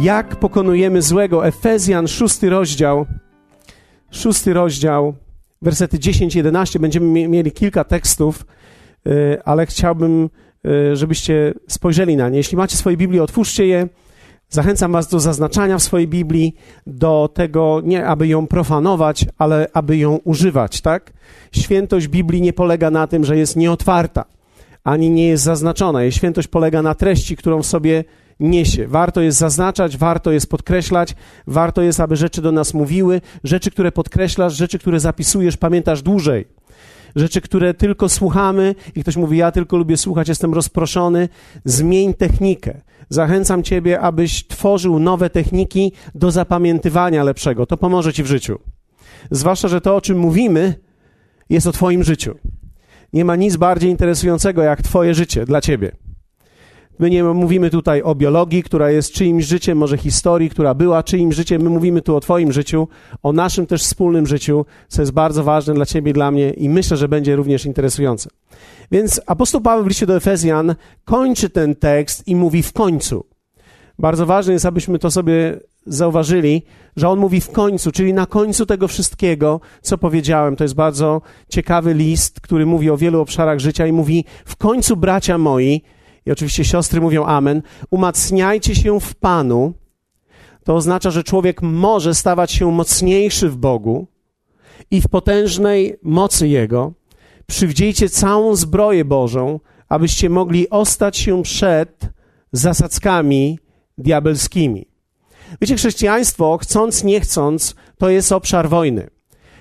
[0.00, 1.46] jak pokonujemy złego.
[1.46, 3.06] Efezjan, szósty rozdział,
[4.10, 5.14] szósty rozdział,
[5.62, 6.78] wersety 10-11.
[6.78, 8.46] Będziemy mieli kilka tekstów,
[9.06, 10.30] y, ale chciałbym,
[10.66, 12.36] y, żebyście spojrzeli na nie.
[12.36, 13.88] Jeśli macie swoje Biblię, otwórzcie je.
[14.48, 16.54] Zachęcam Was do zaznaczania w swojej Biblii,
[16.86, 21.12] do tego nie aby ją profanować, ale aby ją używać, tak?
[21.52, 24.24] Świętość Biblii nie polega na tym, że jest nieotwarta,
[24.84, 26.02] ani nie jest zaznaczona.
[26.02, 28.04] Jej świętość polega na treści, którą w sobie
[28.40, 28.88] niesie.
[28.88, 31.14] Warto jest zaznaczać, warto jest podkreślać,
[31.46, 36.48] warto jest, aby rzeczy do nas mówiły, rzeczy, które podkreślasz, rzeczy, które zapisujesz, pamiętasz dłużej.
[37.16, 41.28] Rzeczy, które tylko słuchamy i ktoś mówi, ja tylko lubię słuchać, jestem rozproszony.
[41.64, 42.80] Zmień technikę.
[43.08, 47.66] Zachęcam Ciebie, abyś tworzył nowe techniki do zapamiętywania lepszego.
[47.66, 48.58] To pomoże Ci w życiu.
[49.30, 50.74] Zwłaszcza, że to, o czym mówimy,
[51.50, 52.34] jest o Twoim życiu.
[53.12, 55.92] Nie ma nic bardziej interesującego jak Twoje życie dla Ciebie.
[57.00, 61.34] My nie mówimy tutaj o biologii, która jest czyimś życiem, może historii, która była czyimś
[61.34, 61.62] życiem.
[61.62, 62.88] My mówimy tu o Twoim życiu,
[63.22, 66.68] o naszym też wspólnym życiu, co jest bardzo ważne dla Ciebie i dla mnie i
[66.68, 68.30] myślę, że będzie również interesujące.
[68.90, 73.26] Więc apostoł Paweł w liście do Efezjan kończy ten tekst i mówi w końcu.
[73.98, 76.62] Bardzo ważne jest, abyśmy to sobie zauważyli,
[76.96, 80.56] że on mówi w końcu, czyli na końcu tego wszystkiego, co powiedziałem.
[80.56, 84.96] To jest bardzo ciekawy list, który mówi o wielu obszarach życia i mówi: W końcu,
[84.96, 85.82] bracia moi,
[86.26, 89.72] i oczywiście siostry mówią amen, umacniajcie się w Panu.
[90.64, 94.06] To oznacza, że człowiek może stawać się mocniejszy w Bogu
[94.90, 96.92] i w potężnej mocy Jego.
[97.46, 102.08] Przywdziejcie całą zbroję Bożą, abyście mogli ostać się przed
[102.52, 103.58] zasadzkami
[103.98, 104.86] diabelskimi.
[105.60, 109.10] Wiecie, chrześcijaństwo, chcąc, nie chcąc, to jest obszar wojny.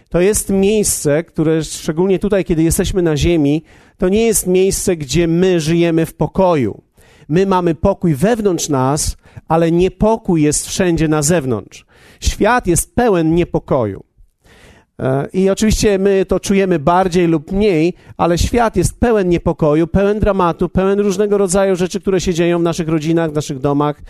[0.09, 3.63] To jest miejsce, które szczególnie tutaj, kiedy jesteśmy na ziemi,
[3.97, 6.81] to nie jest miejsce, gdzie my żyjemy w pokoju.
[7.29, 9.17] My mamy pokój wewnątrz nas,
[9.47, 11.85] ale niepokój jest wszędzie na zewnątrz.
[12.19, 14.03] Świat jest pełen niepokoju.
[14.99, 20.19] E, I oczywiście my to czujemy bardziej lub mniej, ale świat jest pełen niepokoju, pełen
[20.19, 24.01] dramatu, pełen różnego rodzaju rzeczy, które się dzieją w naszych rodzinach, w naszych domach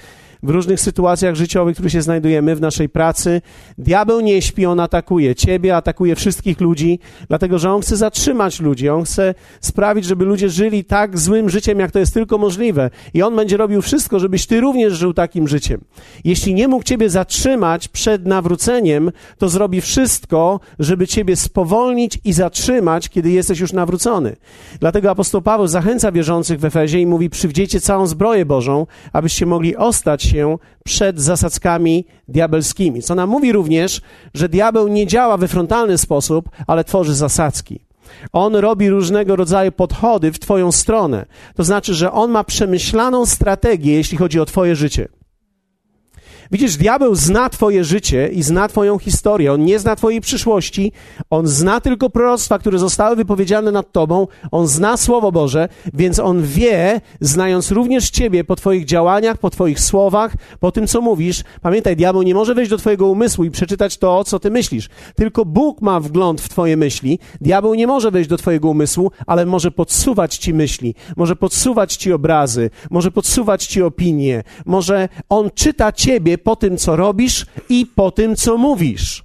[0.44, 3.42] w różnych sytuacjach życiowych, w których się znajdujemy, w naszej pracy.
[3.78, 8.90] Diabeł nie śpi, on atakuje ciebie, atakuje wszystkich ludzi, dlatego że on chce zatrzymać ludzi,
[8.90, 12.90] on chce sprawić, żeby ludzie żyli tak złym życiem, jak to jest tylko możliwe.
[13.14, 15.82] I on będzie robił wszystko, żebyś ty również żył takim życiem.
[16.24, 23.10] Jeśli nie mógł ciebie zatrzymać przed nawróceniem, to zrobi wszystko, żeby ciebie spowolnić i zatrzymać,
[23.10, 24.36] kiedy jesteś już nawrócony.
[24.80, 29.76] Dlatego apostoł Paweł zachęca wierzących w Efezie i mówi: Przywdziejcie całą zbroję Bożą, abyście mogli
[29.76, 33.01] ostać się przed zasadzkami diabelskimi.
[33.01, 34.01] Co nam mówi również,
[34.34, 37.79] że diabeł nie działa we frontalny sposób, ale tworzy zasadzki.
[38.34, 41.25] On robi różnego rodzaju podchody w Twoją stronę.
[41.56, 45.07] To znaczy, że on ma przemyślaną strategię, jeśli chodzi o Twoje życie.
[46.52, 49.54] Widzisz, diabeł zna Twoje życie i zna Twoją historię.
[49.54, 50.92] On nie zna Twojej przyszłości.
[51.30, 54.28] On zna tylko proroctwa, które zostały wypowiedziane nad Tobą.
[54.52, 59.80] On zna Słowo Boże, więc on wie, znając również Ciebie po Twoich działaniach, po Twoich
[59.80, 61.44] słowach, po tym, co mówisz.
[61.62, 64.90] Pamiętaj, diabeł nie może wejść do Twojego umysłu i przeczytać to, co Ty myślisz.
[65.16, 67.20] Tylko Bóg ma wgląd w Twoje myśli.
[67.42, 72.14] Diabeł nie może wejść do Twojego umysłu, ale może podsuwać Ci myśli, może podsuwać Ci
[72.14, 78.12] obrazy, może podsuwać Ci opinie, może on czyta Ciebie po tym, co robisz i po
[78.12, 79.24] tym, co mówisz.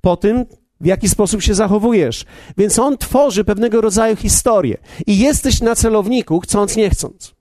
[0.00, 0.46] Po tym,
[0.80, 2.24] w jaki sposób się zachowujesz.
[2.56, 4.78] Więc on tworzy pewnego rodzaju historię.
[5.06, 7.34] I jesteś na celowniku, chcąc, nie chcąc.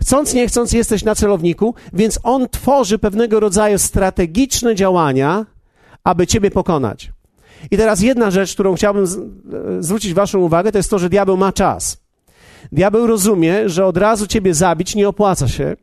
[0.00, 5.46] Chcąc, nie chcąc, jesteś na celowniku, więc on tworzy pewnego rodzaju strategiczne działania,
[6.04, 7.12] aby ciebie pokonać.
[7.70, 9.06] I teraz jedna rzecz, którą chciałbym
[9.80, 11.96] zwrócić Waszą uwagę, to jest to, że diabeł ma czas.
[12.72, 15.76] Diabeł rozumie, że od razu ciebie zabić nie opłaca się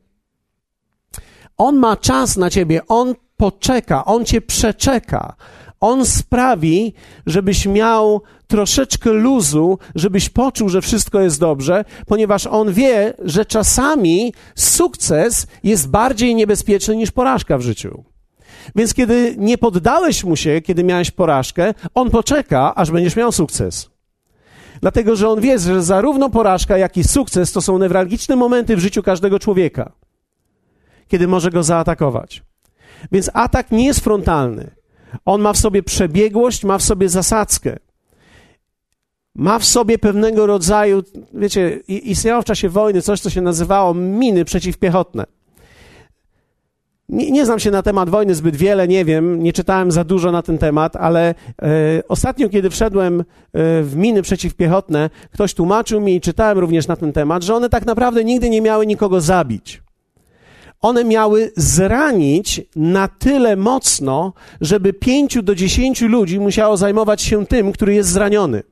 [1.57, 5.35] on ma czas na ciebie, on poczeka, on cię przeczeka.
[5.79, 6.93] On sprawi,
[7.25, 14.33] żebyś miał troszeczkę luzu, żebyś poczuł, że wszystko jest dobrze, ponieważ on wie, że czasami
[14.55, 18.03] sukces jest bardziej niebezpieczny niż porażka w życiu.
[18.75, 23.89] Więc kiedy nie poddałeś mu się, kiedy miałeś porażkę, on poczeka, aż będziesz miał sukces.
[24.81, 28.79] Dlatego, że on wie, że zarówno porażka, jak i sukces to są newralgiczne momenty w
[28.79, 29.91] życiu każdego człowieka
[31.07, 32.43] kiedy może go zaatakować.
[33.11, 34.71] Więc atak nie jest frontalny.
[35.25, 37.77] On ma w sobie przebiegłość, ma w sobie zasadzkę.
[39.35, 41.03] Ma w sobie pewnego rodzaju,
[41.33, 45.25] wiecie, istniało w czasie wojny coś, co się nazywało miny przeciwpiechotne.
[47.09, 50.31] Nie, nie, znam się na temat wojny zbyt wiele, nie wiem, nie czytałem za dużo
[50.31, 53.23] na ten temat, ale e, ostatnio, kiedy wszedłem e,
[53.83, 57.85] w miny przeciwpiechotne, ktoś tłumaczył mi i czytałem również na ten temat, że one tak
[57.85, 59.84] naprawdę nigdy nie miały nikogo zabić.
[60.81, 67.71] One miały zranić na tyle mocno, żeby pięciu do dziesięciu ludzi musiało zajmować się tym,
[67.71, 68.63] który jest zraniony.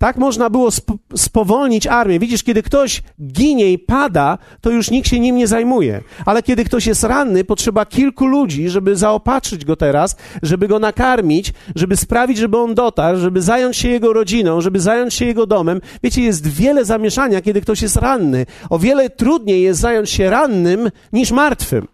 [0.00, 2.18] Tak można było sp spowolnić armię.
[2.18, 6.02] Widzisz, kiedy ktoś ginie i pada, to już nikt się nim nie zajmuje.
[6.26, 11.52] Ale kiedy ktoś jest ranny, potrzeba kilku ludzi, żeby zaopatrzyć go teraz, żeby go nakarmić,
[11.74, 15.80] żeby sprawić, żeby on dotarł, żeby zająć się jego rodziną, żeby zająć się jego domem.
[16.02, 18.46] Wiecie, jest wiele zamieszania, kiedy ktoś jest ranny.
[18.70, 21.88] O wiele trudniej jest zająć się rannym niż martwym.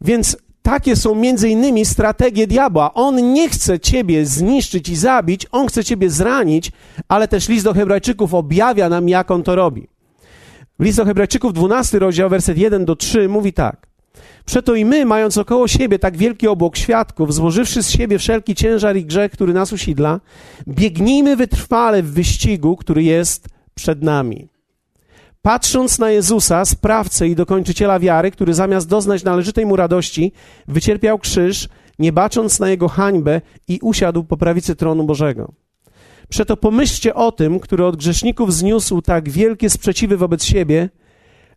[0.00, 2.94] Więc takie są między innymi strategie diabła.
[2.94, 6.72] On nie chce ciebie zniszczyć i zabić, on chce ciebie zranić,
[7.08, 9.88] ale też list do Hebrajczyków objawia nam, jak on to robi.
[10.78, 13.86] List do Hebrajczyków, 12 rozdział, werset 1 do 3 mówi tak.
[14.44, 18.96] Przeto i my, mając około siebie tak wielki obłok świadków, złożywszy z siebie wszelki ciężar
[18.96, 20.20] i grzech, który nas usidla,
[20.68, 24.51] biegnijmy wytrwale w wyścigu, który jest przed nami.
[25.42, 30.32] Patrząc na Jezusa, sprawcę i dokończyciela wiary, który zamiast doznać należytej mu radości,
[30.68, 31.68] wycierpiał krzyż,
[31.98, 35.52] nie bacząc na jego hańbę i usiadł po prawicy tronu Bożego.
[36.28, 40.88] Przeto pomyślcie o tym, który od grzeszników zniósł tak wielkie sprzeciwy wobec siebie,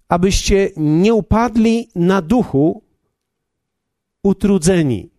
[0.09, 2.83] abyście nie upadli na duchu
[4.23, 5.09] utrudzeni.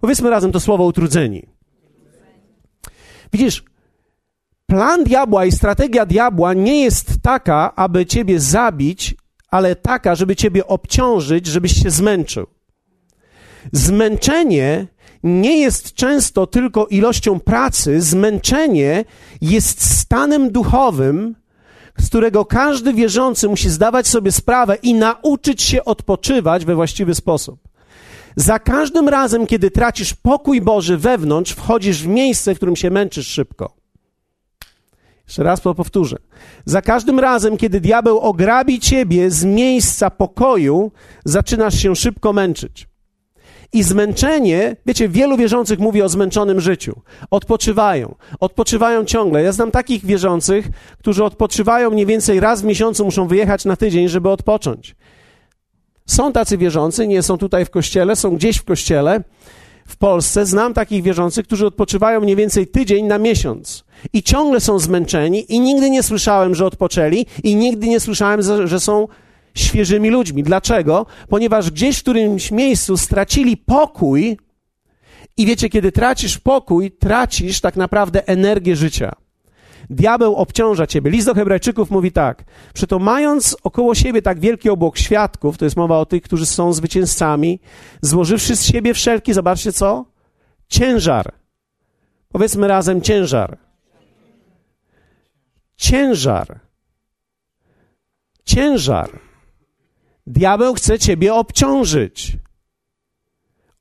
[0.00, 1.46] Powiedzmy razem to słowo utrudzeni.
[3.32, 3.64] Widzisz,
[4.72, 9.14] plan diabła i strategia diabła nie jest taka, aby ciebie zabić,
[9.50, 12.46] ale taka, żeby ciebie obciążyć, żebyś się zmęczył.
[13.72, 14.86] Zmęczenie
[15.22, 19.04] nie jest często tylko ilością pracy, zmęczenie
[19.40, 21.34] jest stanem duchowym,
[21.98, 27.60] z którego każdy wierzący musi zdawać sobie sprawę i nauczyć się odpoczywać we właściwy sposób.
[28.36, 33.26] Za każdym razem, kiedy tracisz pokój Boży wewnątrz, wchodzisz w miejsce, w którym się męczysz
[33.26, 33.81] szybko.
[35.26, 36.16] Jeszcze raz to powtórzę.
[36.64, 40.92] Za każdym razem, kiedy diabeł ograbi ciebie z miejsca pokoju,
[41.24, 42.88] zaczynasz się szybko męczyć.
[43.72, 47.00] I zmęczenie, wiecie, wielu wierzących mówi o zmęczonym życiu.
[47.30, 48.14] Odpoczywają.
[48.40, 49.42] Odpoczywają ciągle.
[49.42, 54.08] Ja znam takich wierzących, którzy odpoczywają mniej więcej raz w miesiącu, muszą wyjechać na tydzień,
[54.08, 54.96] żeby odpocząć.
[56.06, 59.24] Są tacy wierzący, nie są tutaj w kościele, są gdzieś w kościele.
[59.86, 64.78] W Polsce znam takich wierzących, którzy odpoczywają mniej więcej tydzień na miesiąc i ciągle są
[64.78, 69.08] zmęczeni i nigdy nie słyszałem, że odpoczęli i nigdy nie słyszałem, że są
[69.54, 70.42] świeżymi ludźmi.
[70.42, 71.06] Dlaczego?
[71.28, 74.38] Ponieważ gdzieś w którymś miejscu stracili pokój
[75.36, 79.12] i wiecie, kiedy tracisz pokój, tracisz tak naprawdę energię życia.
[79.90, 81.10] Diabeł obciąża ciebie.
[81.10, 82.44] List do Hebrajczyków mówi tak:
[82.74, 86.72] Przeto mając około siebie tak wielki obłok świadków, to jest mowa o tych, którzy są
[86.72, 87.60] zwycięzcami,
[88.02, 90.04] złożywszy z siebie wszelki, zobaczcie co?
[90.68, 91.32] Ciężar.
[92.28, 93.58] Powiedzmy razem ciężar.
[95.82, 96.60] Ciężar.
[98.44, 99.20] Ciężar.
[100.26, 102.36] Diabeł chce ciebie obciążyć.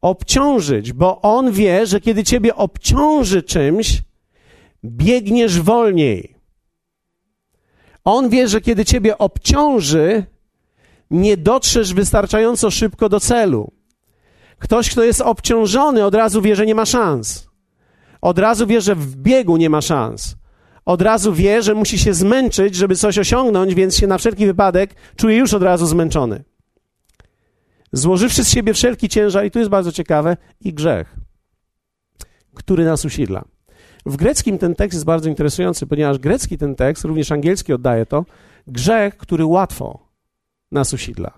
[0.01, 4.01] Obciążyć, bo on wie, że kiedy ciebie obciąży czymś,
[4.85, 6.35] biegniesz wolniej.
[8.03, 10.25] On wie, że kiedy ciebie obciąży,
[11.11, 13.71] nie dotrzesz wystarczająco szybko do celu.
[14.59, 17.47] Ktoś, kto jest obciążony, od razu wie, że nie ma szans.
[18.21, 20.40] Od razu wie, że w biegu nie ma szans.
[20.91, 24.95] Od razu wie, że musi się zmęczyć, żeby coś osiągnąć, więc się na wszelki wypadek
[25.15, 26.43] czuje już od razu zmęczony.
[27.91, 31.15] Złożywszy z siebie wszelki ciężar, i tu jest bardzo ciekawe, i grzech,
[32.53, 33.45] który nas usidla.
[34.05, 38.25] W greckim ten tekst jest bardzo interesujący, ponieważ grecki ten tekst, również angielski oddaje to,
[38.67, 39.99] grzech, który łatwo
[40.71, 41.31] nas usidla.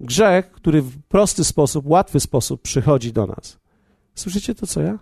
[0.00, 3.58] Grzech, który w prosty sposób, łatwy sposób przychodzi do nas.
[4.14, 4.98] Słyszycie to, co ja?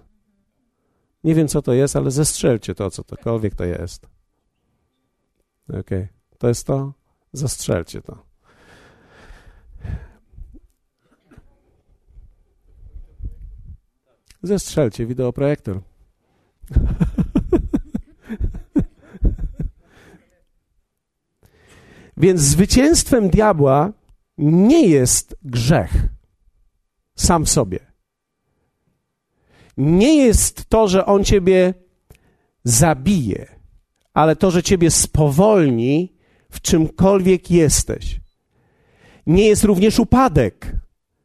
[1.24, 4.06] Nie wiem, co to jest, ale zestrzelcie to, co tokolwiek to jest.
[5.68, 6.08] Okej, okay.
[6.38, 6.92] to jest to?
[7.32, 8.28] Zastrzelcie to.
[14.42, 15.80] Zestrzelcie wideoprojektor.
[22.16, 23.92] Więc zwycięstwem diabła
[24.38, 26.08] nie jest grzech
[27.14, 27.87] sam w sobie.
[29.78, 31.74] Nie jest to, że on ciebie
[32.64, 33.46] zabije,
[34.14, 36.12] ale to, że ciebie spowolni
[36.50, 38.20] w czymkolwiek jesteś.
[39.26, 40.76] Nie jest również upadek.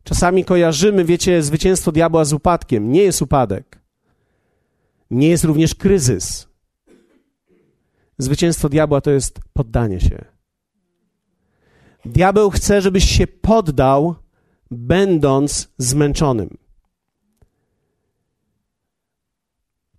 [0.03, 2.91] Czasami kojarzymy, wiecie, zwycięstwo diabła z upadkiem.
[2.91, 3.79] Nie jest upadek.
[5.11, 6.47] Nie jest również kryzys.
[8.17, 10.25] Zwycięstwo diabła to jest poddanie się.
[12.05, 14.15] Diabeł chce, żebyś się poddał,
[14.71, 16.62] będąc zmęczonym.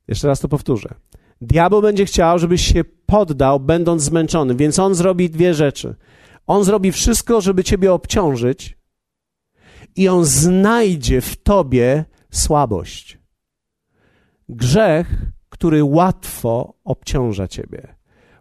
[0.09, 0.95] Jeszcze raz to powtórzę.
[1.41, 5.95] Diabeł będzie chciał, żebyś się poddał, będąc zmęczony, więc on zrobi dwie rzeczy.
[6.47, 8.77] On zrobi wszystko, żeby ciebie obciążyć,
[9.97, 13.19] i on znajdzie w tobie słabość.
[14.49, 17.95] Grzech, który łatwo obciąża ciebie,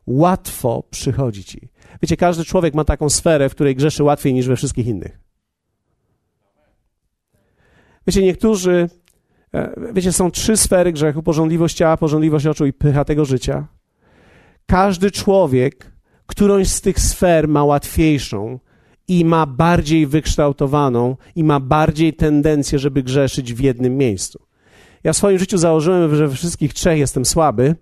[0.07, 1.69] łatwo przychodzi ci.
[2.01, 5.19] Wiecie, każdy człowiek ma taką sferę, w której grzeszy łatwiej niż we wszystkich innych.
[8.07, 8.89] Wiecie, niektórzy,
[9.93, 13.67] wiecie, są trzy sfery grzechu: porządliwość ciała, porządliwość oczu i pycha tego życia.
[14.65, 15.93] Każdy człowiek
[16.25, 18.59] którąś z tych sfer ma łatwiejszą
[19.07, 24.39] i ma bardziej wykształtowaną i ma bardziej tendencję, żeby grzeszyć w jednym miejscu.
[25.03, 27.75] Ja w swoim życiu założyłem, że we wszystkich trzech jestem słaby,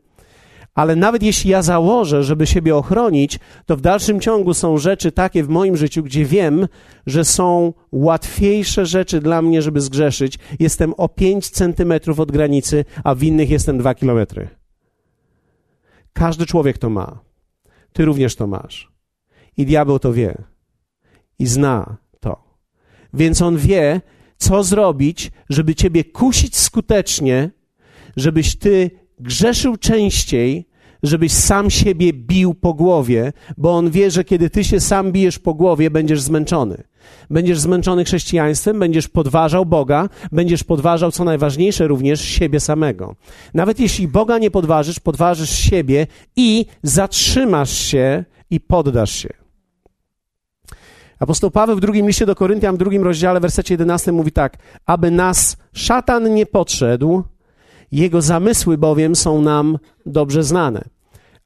[0.76, 5.44] ale nawet jeśli ja założę, żeby siebie ochronić, to w dalszym ciągu są rzeczy takie
[5.44, 6.68] w moim życiu, gdzie wiem,
[7.06, 10.40] że są łatwiejsze rzeczy dla mnie, żeby zgrzeszyć.
[10.60, 14.48] Jestem o 5 centymetrów od granicy, a w innych jestem 2 kilometry.
[16.14, 17.20] Każdy człowiek to ma.
[17.94, 18.92] Ty również to masz.
[19.58, 20.44] I diabeł to wie.
[21.40, 22.44] I zna to.
[23.14, 24.02] Więc on wie,
[24.38, 27.50] co zrobić, żeby ciebie kusić skutecznie,
[28.16, 30.66] żebyś ty grzeszył częściej,
[31.04, 35.40] żebyś sam siebie bił po głowie, bo on wie, że kiedy ty się sam bijesz
[35.40, 36.84] po głowie, będziesz zmęczony.
[37.30, 43.16] Będziesz zmęczony chrześcijaństwem, będziesz podważał Boga, będziesz podważał, co najważniejsze, również siebie samego.
[43.54, 49.30] Nawet jeśli Boga nie podważysz, podważysz siebie i zatrzymasz się i poddasz się.
[51.20, 54.58] Apostoł Paweł w drugim liście do Koryntian, w drugim rozdziale, w wersecie 11 mówi tak,
[54.86, 57.24] aby nas szatan nie podszedł,
[57.92, 60.84] jego zamysły bowiem są nam dobrze znane.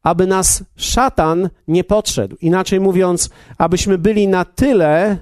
[0.04, 5.18] Aby nas szatan nie podszedł, inaczej mówiąc, abyśmy byli na tyle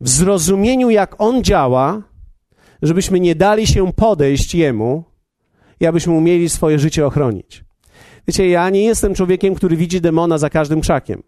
[0.00, 2.02] w zrozumieniu, jak on działa,
[2.82, 5.04] żebyśmy nie dali się podejść jemu
[5.80, 7.64] i abyśmy umieli swoje życie ochronić.
[8.26, 11.22] Wiecie, ja nie jestem człowiekiem, który widzi demona za każdym krzakiem,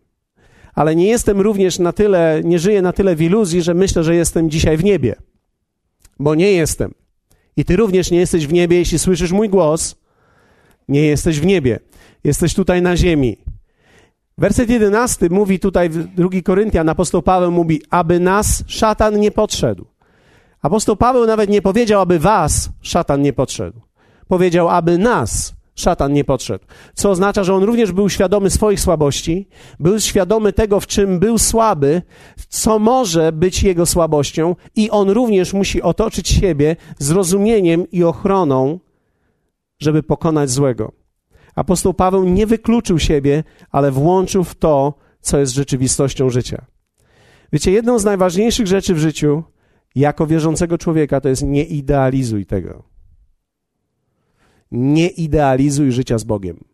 [0.75, 4.14] ale nie jestem również na tyle, nie żyję na tyle w iluzji, że myślę, że
[4.14, 5.16] jestem dzisiaj w niebie,
[6.19, 7.00] bo nie jestem.
[7.61, 9.97] I ty również nie jesteś w niebie, jeśli słyszysz mój głos,
[10.88, 11.79] nie jesteś w niebie.
[12.25, 13.37] Jesteś tutaj na ziemi.
[14.38, 19.87] Werset jedenasty mówi tutaj, drugi Koryntian, apostoł Paweł mówi, aby nas szatan nie podszedł.
[20.62, 23.81] Apostoł Paweł nawet nie powiedział, aby was szatan nie podszedł.
[24.29, 26.65] Powiedział, aby nas szatan nie podszedł.
[26.95, 29.49] Co oznacza, że on również był świadomy swoich słabości,
[29.81, 32.03] był świadomy tego, w czym był słaby,
[32.49, 38.79] co może być jego słabością, i on również musi otoczyć siebie zrozumieniem i ochroną,
[39.79, 40.93] żeby pokonać złego.
[41.55, 46.65] Apostoł Paweł nie wykluczył siebie, ale włączył w to, co jest rzeczywistością życia.
[47.53, 49.43] Wiecie, jedną z najważniejszych rzeczy w życiu,
[49.95, 52.83] jako wierzącego człowieka, to jest nie idealizuj tego.
[54.71, 56.65] Nie idealizuj życia z Bogiem.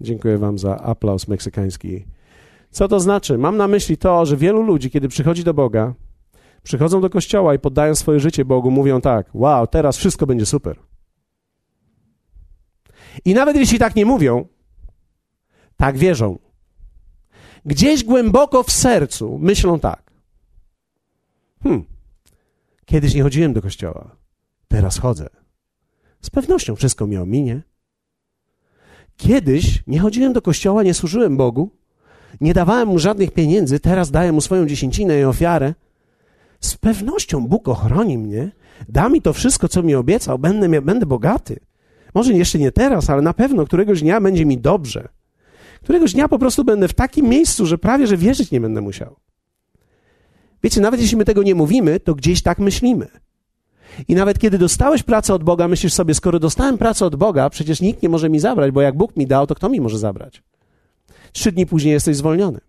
[0.00, 2.04] Dziękuję Wam za aplauz meksykański.
[2.70, 3.38] Co to znaczy?
[3.38, 5.94] Mam na myśli to, że wielu ludzi, kiedy przychodzi do Boga,
[6.62, 10.78] przychodzą do kościoła i poddają swoje życie Bogu, mówią tak: Wow, teraz wszystko będzie super.
[13.24, 14.46] I nawet jeśli tak nie mówią,
[15.76, 16.38] tak wierzą.
[17.64, 20.12] Gdzieś głęboko w sercu myślą tak.
[21.62, 21.84] Hmm,
[22.84, 24.16] kiedyś nie chodziłem do kościoła,
[24.72, 25.28] teraz chodzę.
[26.22, 27.62] Z pewnością wszystko mi ominie.
[29.16, 31.70] Kiedyś nie chodziłem do kościoła, nie służyłem Bogu,
[32.40, 35.74] nie dawałem mu żadnych pieniędzy, teraz daję mu swoją dziesięcinę i ofiarę.
[36.60, 38.50] Z pewnością Bóg ochroni mnie,
[38.88, 41.60] da mi to wszystko, co mi obiecał, będę, będę bogaty.
[42.14, 45.08] Może jeszcze nie teraz, ale na pewno któregoś dnia będzie mi dobrze.
[45.82, 49.16] Któregoś dnia po prostu będę w takim miejscu, że prawie że wierzyć nie będę musiał.
[50.62, 53.22] Wiecie, nawet jeśli my tego nie mówimy, to gdzieś tak myślimy.
[54.08, 57.80] I nawet kiedy dostałeś pracę od Boga, myślisz sobie, skoro dostałem pracę od Boga, przecież
[57.80, 60.42] nikt nie może mi zabrać, bo jak Bóg mi dał, to kto mi może zabrać?
[61.32, 62.60] Trzy dni później jesteś zwolniony.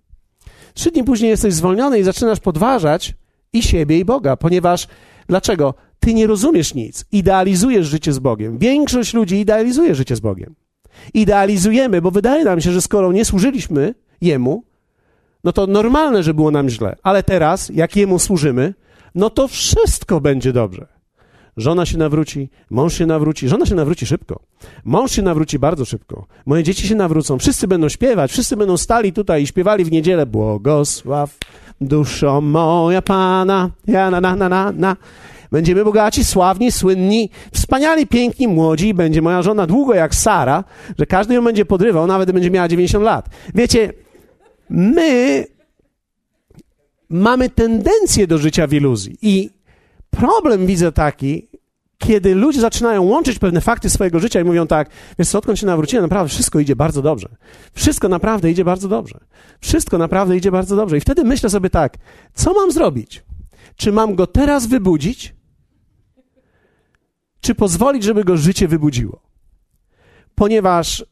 [0.74, 3.14] Trzy dni później jesteś zwolniony i zaczynasz podważać
[3.54, 4.88] i siebie, i Boga, ponieważ
[5.28, 5.74] dlaczego?
[6.00, 7.06] Ty nie rozumiesz nic.
[7.12, 8.58] Idealizujesz życie z Bogiem.
[8.58, 10.56] Większość ludzi idealizuje życie z Bogiem.
[11.14, 14.64] Idealizujemy, bo wydaje nam się, że skoro nie służyliśmy Jemu,
[15.44, 16.96] no to normalne, że było nam źle.
[17.04, 18.74] Ale teraz, jak Jemu służymy,
[19.16, 20.93] no to wszystko będzie dobrze.
[21.58, 24.40] Żona się nawróci, mąż się nawróci, żona się nawróci szybko.
[24.84, 26.26] Mąż się nawróci bardzo szybko.
[26.46, 30.26] Moje dzieci się nawrócą, wszyscy będą śpiewać, wszyscy będą stali tutaj i śpiewali w niedzielę
[30.26, 31.38] Błogosław
[31.82, 34.98] duszo moja Pana, ja na na na na na.
[35.52, 38.94] Będziemy bogaci, sławni, słynni, wspaniali, piękni, młodzi.
[38.94, 40.64] Będzie moja żona długo jak Sara,
[41.00, 43.30] że każdy ją będzie podrywał, nawet będzie miała 90 lat.
[43.56, 43.94] Wiecie,
[44.70, 45.46] my
[47.10, 49.50] mamy tendencję do życia w iluzji i
[50.18, 51.48] problem widzę taki,
[51.98, 54.90] kiedy ludzie zaczynają łączyć pewne fakty swojego życia i mówią tak,
[55.20, 57.30] wiesz co, odkąd się nawróciłem, naprawdę wszystko idzie bardzo dobrze.
[57.74, 59.20] Wszystko naprawdę idzie bardzo dobrze.
[59.60, 60.98] Wszystko naprawdę idzie bardzo dobrze.
[60.98, 61.98] I wtedy myślę sobie tak,
[62.34, 63.24] co mam zrobić?
[63.76, 65.36] Czy mam go teraz wybudzić?
[67.42, 69.22] Czy pozwolić, żeby go życie wybudziło?
[70.36, 71.06] Ponieważ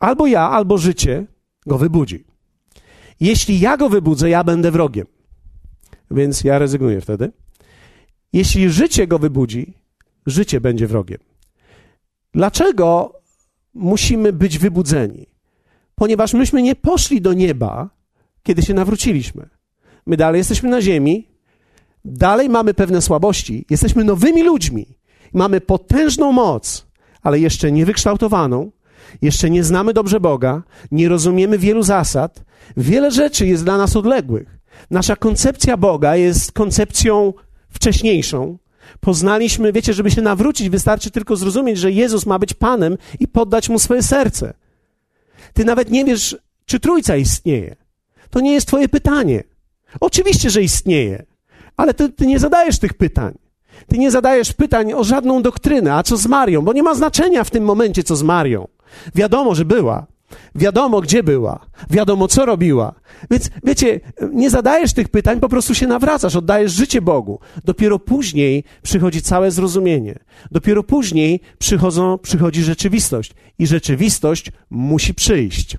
[0.00, 1.26] albo ja, albo życie
[1.66, 2.24] go wybudzi.
[3.20, 5.06] Jeśli ja go wybudzę, ja będę wrogiem.
[6.10, 7.32] Więc ja rezygnuję wtedy.
[8.32, 9.74] Jeśli życie go wybudzi,
[10.26, 11.18] życie będzie wrogiem.
[12.34, 13.12] Dlaczego
[13.74, 15.26] musimy być wybudzeni?
[15.94, 17.90] Ponieważ myśmy nie poszli do nieba,
[18.42, 19.48] kiedy się nawróciliśmy.
[20.06, 21.28] My dalej jesteśmy na ziemi,
[22.04, 24.86] dalej mamy pewne słabości, jesteśmy nowymi ludźmi,
[25.32, 26.86] mamy potężną moc,
[27.22, 28.70] ale jeszcze nie wykształtowaną,
[29.22, 32.44] jeszcze nie znamy dobrze Boga, nie rozumiemy wielu zasad,
[32.76, 34.58] wiele rzeczy jest dla nas odległych.
[34.90, 37.32] Nasza koncepcja Boga jest koncepcją
[37.70, 38.58] wcześniejszą.
[39.00, 43.68] Poznaliśmy, wiecie, żeby się nawrócić, wystarczy tylko zrozumieć, że Jezus ma być Panem i poddać
[43.68, 44.54] Mu swoje serce.
[45.52, 47.76] Ty nawet nie wiesz, czy Trójca istnieje.
[48.30, 49.44] To nie jest Twoje pytanie.
[50.00, 51.26] Oczywiście, że istnieje,
[51.76, 53.38] ale ty, ty nie zadajesz tych pytań.
[53.86, 57.44] Ty nie zadajesz pytań o żadną doktrynę, a co z Marią, bo nie ma znaczenia
[57.44, 58.68] w tym momencie, co z Marią.
[59.14, 60.06] Wiadomo, że była.
[60.54, 61.66] Wiadomo, gdzie była.
[61.90, 62.94] Wiadomo, co robiła.
[63.30, 64.00] Więc wiecie,
[64.32, 67.40] nie zadajesz tych pytań, po prostu się nawracasz, oddajesz życie Bogu.
[67.64, 70.18] Dopiero później przychodzi całe zrozumienie.
[70.50, 73.34] Dopiero później przychodzą, przychodzi rzeczywistość.
[73.58, 75.76] I rzeczywistość musi przyjść.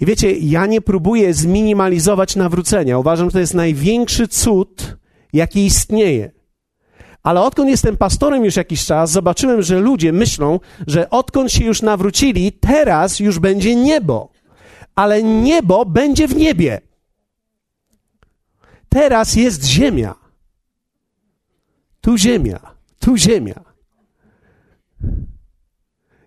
[0.00, 2.98] I wiecie, ja nie próbuję zminimalizować nawrócenia.
[2.98, 4.96] Uważam, że to jest największy cud,
[5.32, 6.30] jaki istnieje.
[7.24, 11.82] Ale odkąd jestem pastorem już jakiś czas, zobaczyłem, że ludzie myślą, że odkąd się już
[11.82, 14.32] nawrócili, teraz już będzie niebo.
[14.94, 16.80] Ale niebo będzie w niebie.
[18.88, 20.14] Teraz jest ziemia.
[22.00, 22.60] Tu ziemia,
[23.00, 23.64] tu ziemia.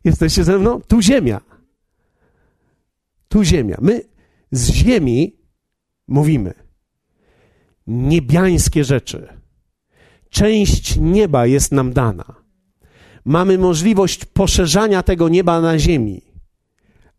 [0.03, 0.81] Jesteście ze mną?
[0.81, 1.41] Tu ziemia.
[3.27, 3.77] Tu ziemia.
[3.81, 4.01] My
[4.51, 5.35] z ziemi
[6.07, 6.53] mówimy
[7.87, 9.36] niebiańskie rzeczy
[10.29, 12.35] część nieba jest nam dana.
[13.25, 16.21] Mamy możliwość poszerzania tego nieba na ziemi,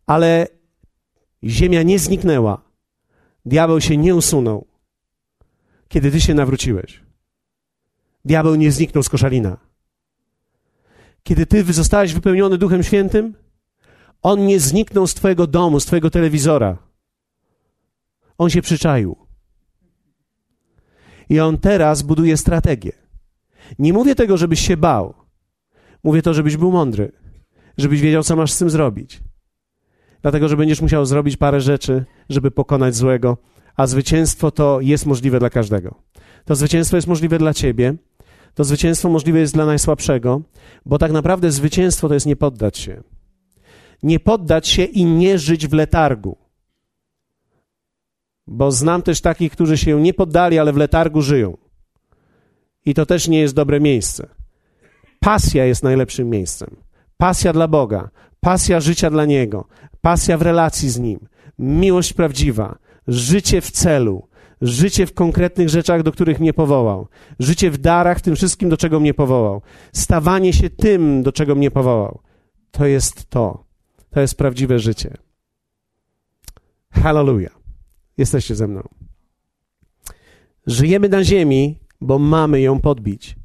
[0.05, 0.47] ale
[1.43, 2.61] ziemia nie zniknęła.
[3.45, 4.67] Diabeł się nie usunął,
[5.87, 7.03] kiedy ty się nawróciłeś.
[8.25, 9.57] Diabeł nie zniknął z koszalina.
[11.23, 13.33] Kiedy ty zostałeś wypełniony Duchem Świętym,
[14.21, 16.77] on nie zniknął z twojego domu, z twojego telewizora.
[18.37, 19.28] On się przyczaił.
[21.29, 22.91] I on teraz buduje strategię.
[23.79, 25.13] Nie mówię tego, żebyś się bał.
[26.03, 27.11] Mówię to, żebyś był mądry,
[27.77, 29.19] żebyś wiedział, co masz z tym zrobić.
[30.21, 33.37] Dlatego, że będziesz musiał zrobić parę rzeczy, żeby pokonać złego,
[33.75, 35.95] a zwycięstwo to jest możliwe dla każdego.
[36.45, 37.95] To zwycięstwo jest możliwe dla ciebie,
[38.53, 40.41] to zwycięstwo możliwe jest dla najsłabszego,
[40.85, 43.03] bo tak naprawdę zwycięstwo to jest nie poddać się.
[44.03, 46.37] Nie poddać się i nie żyć w letargu.
[48.51, 51.57] Bo znam też takich, którzy się nie poddali, ale w letargu żyją.
[52.85, 54.27] I to też nie jest dobre miejsce.
[55.19, 56.75] Pasja jest najlepszym miejscem.
[57.17, 58.09] Pasja dla Boga,
[58.39, 59.65] pasja życia dla Niego,
[60.01, 61.19] pasja w relacji z Nim,
[61.59, 64.27] miłość prawdziwa, życie w celu,
[64.61, 67.07] życie w konkretnych rzeczach, do których mnie powołał,
[67.39, 69.61] życie w darach, tym wszystkim, do czego mnie powołał,
[69.93, 72.19] stawanie się tym, do czego mnie powołał.
[72.71, 73.63] To jest to.
[74.09, 75.17] To jest prawdziwe życie.
[76.91, 77.58] Hallelujah.
[78.19, 78.89] Jesteście ze mną.
[80.67, 83.35] Żyjemy na ziemi, bo mamy ją podbić.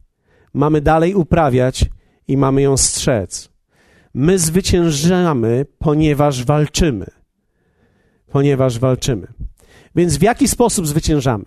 [0.55, 1.85] Mamy dalej uprawiać
[2.29, 3.49] i mamy ją strzec.
[4.15, 7.07] My zwyciężamy, ponieważ walczymy.
[8.27, 9.27] Ponieważ walczymy.
[9.95, 11.45] Więc w jaki sposób zwyciężamy?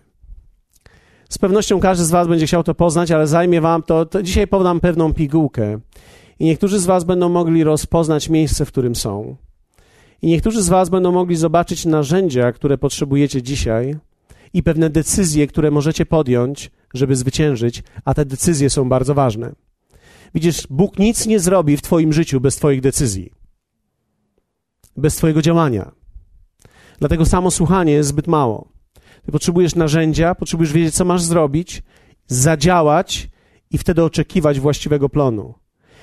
[1.29, 4.47] Z pewnością każdy z Was będzie chciał to poznać, ale zajmie Wam to, to dzisiaj
[4.47, 5.79] podam pewną pigułkę.
[6.39, 9.37] I niektórzy z Was będą mogli rozpoznać miejsce, w którym są.
[10.21, 13.95] I niektórzy z Was będą mogli zobaczyć narzędzia, które potrzebujecie dzisiaj
[14.53, 19.55] i pewne decyzje, które możecie podjąć, żeby zwyciężyć, a te decyzje są bardzo ważne.
[20.35, 23.31] Widzisz, Bóg nic nie zrobi w Twoim życiu bez Twoich decyzji,
[24.97, 25.91] bez Twojego działania.
[26.99, 28.67] Dlatego samo słuchanie jest zbyt mało.
[29.25, 31.83] Ty potrzebujesz narzędzia, potrzebujesz wiedzieć, co masz zrobić,
[32.27, 33.29] zadziałać
[33.71, 35.53] i wtedy oczekiwać właściwego planu.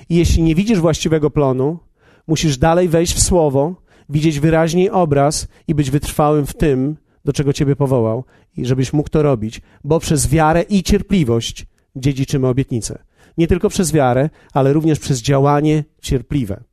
[0.08, 1.78] I jeśli nie widzisz właściwego planu,
[2.26, 3.74] musisz dalej wejść w słowo,
[4.08, 8.24] widzieć wyraźniej obraz i być wytrwałym w tym, do czego Ciebie powołał
[8.56, 12.98] i żebyś mógł to robić, bo przez wiarę i cierpliwość dziedziczymy obietnicę.
[13.38, 16.64] Nie tylko przez wiarę, ale również przez działanie cierpliwe.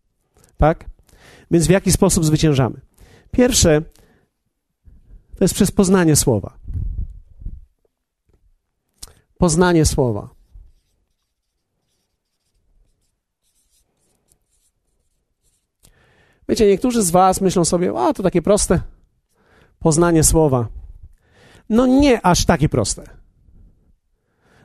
[0.58, 0.90] Tak?
[1.52, 2.82] Więc w jaki sposób zwyciężamy?
[3.32, 3.82] Pierwsze
[5.38, 6.54] to jest przez poznanie słowa.
[9.38, 10.30] Poznanie słowa.
[16.52, 18.82] Wiecie, niektórzy z Was myślą sobie, a to takie proste.
[19.80, 20.68] Poznanie słowa.
[21.70, 23.04] No nie aż takie proste.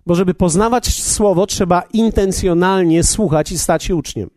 [0.07, 4.31] Bo żeby poznawać słowo, trzeba intencjonalnie słuchać i stać się uczniem.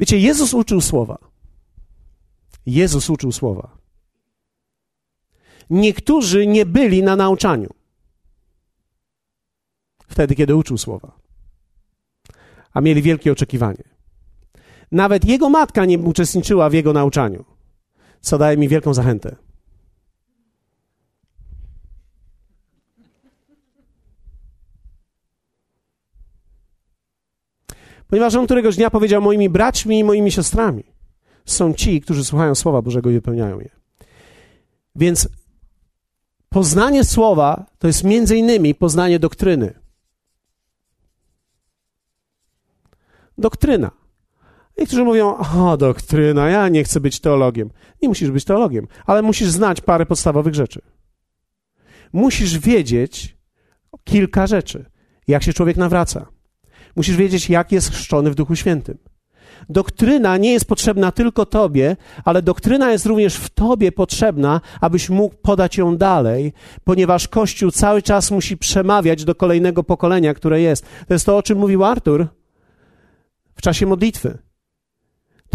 [0.00, 1.18] Wiecie, Jezus uczył słowa.
[2.66, 3.76] Jezus uczył słowa.
[5.70, 7.70] Niektórzy nie byli na nauczaniu.
[10.08, 11.18] Wtedy, kiedy uczył słowa.
[12.72, 13.95] A mieli wielkie oczekiwanie.
[14.92, 17.44] Nawet jego matka nie uczestniczyła w jego nauczaniu,
[18.20, 19.36] co daje mi wielką zachętę.
[28.08, 30.84] Ponieważ on któregoś dnia powiedział: Moimi braćmi i moimi siostrami
[31.44, 33.70] są ci, którzy słuchają Słowa Bożego i wypełniają je.
[34.96, 35.28] Więc
[36.48, 39.74] poznanie Słowa to jest między innymi poznanie doktryny.
[43.38, 44.05] Doktryna.
[44.78, 47.70] Niektórzy mówią, o, doktryna, ja nie chcę być teologiem.
[48.02, 50.80] Nie musisz być teologiem, ale musisz znać parę podstawowych rzeczy.
[52.12, 53.36] Musisz wiedzieć
[54.04, 54.84] kilka rzeczy.
[55.28, 56.26] Jak się człowiek nawraca.
[56.96, 58.98] Musisz wiedzieć, jak jest chrzczony w Duchu Świętym.
[59.68, 65.34] Doktryna nie jest potrzebna tylko Tobie, ale doktryna jest również w Tobie potrzebna, abyś mógł
[65.34, 66.52] podać ją dalej,
[66.84, 70.86] ponieważ Kościół cały czas musi przemawiać do kolejnego pokolenia, które jest.
[71.08, 72.26] To jest to, o czym mówił Artur
[73.54, 74.38] w czasie modlitwy.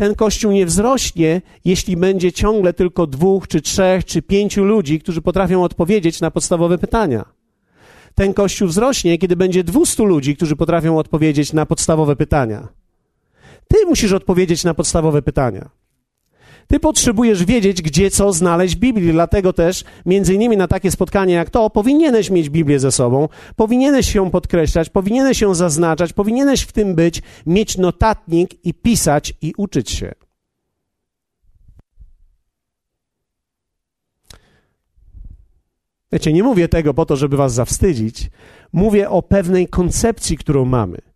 [0.02, 5.22] Ten Kościół nie wzrośnie, jeśli będzie ciągle tylko dwóch, czy trzech, czy pięciu ludzi, którzy
[5.22, 7.26] potrafią odpowiedzieć na podstawowe pytania
[8.16, 12.68] ten kościół wzrośnie, kiedy będzie 200 ludzi, którzy potrafią odpowiedzieć na podstawowe pytania.
[13.68, 15.70] Ty musisz odpowiedzieć na podstawowe pytania.
[16.72, 21.34] Ty potrzebujesz wiedzieć, gdzie co znaleźć w Biblii, dlatego też, między innymi na takie spotkanie
[21.34, 26.72] jak to, powinieneś mieć Biblię ze sobą, powinieneś ją podkreślać, powinieneś ją zaznaczać, powinieneś w
[26.72, 30.12] tym być, mieć notatnik i pisać i uczyć się.
[36.12, 38.30] Wiecie, nie mówię tego po to, żeby was zawstydzić.
[38.74, 41.11] Mówię o pewnej koncepcji, którą mamy.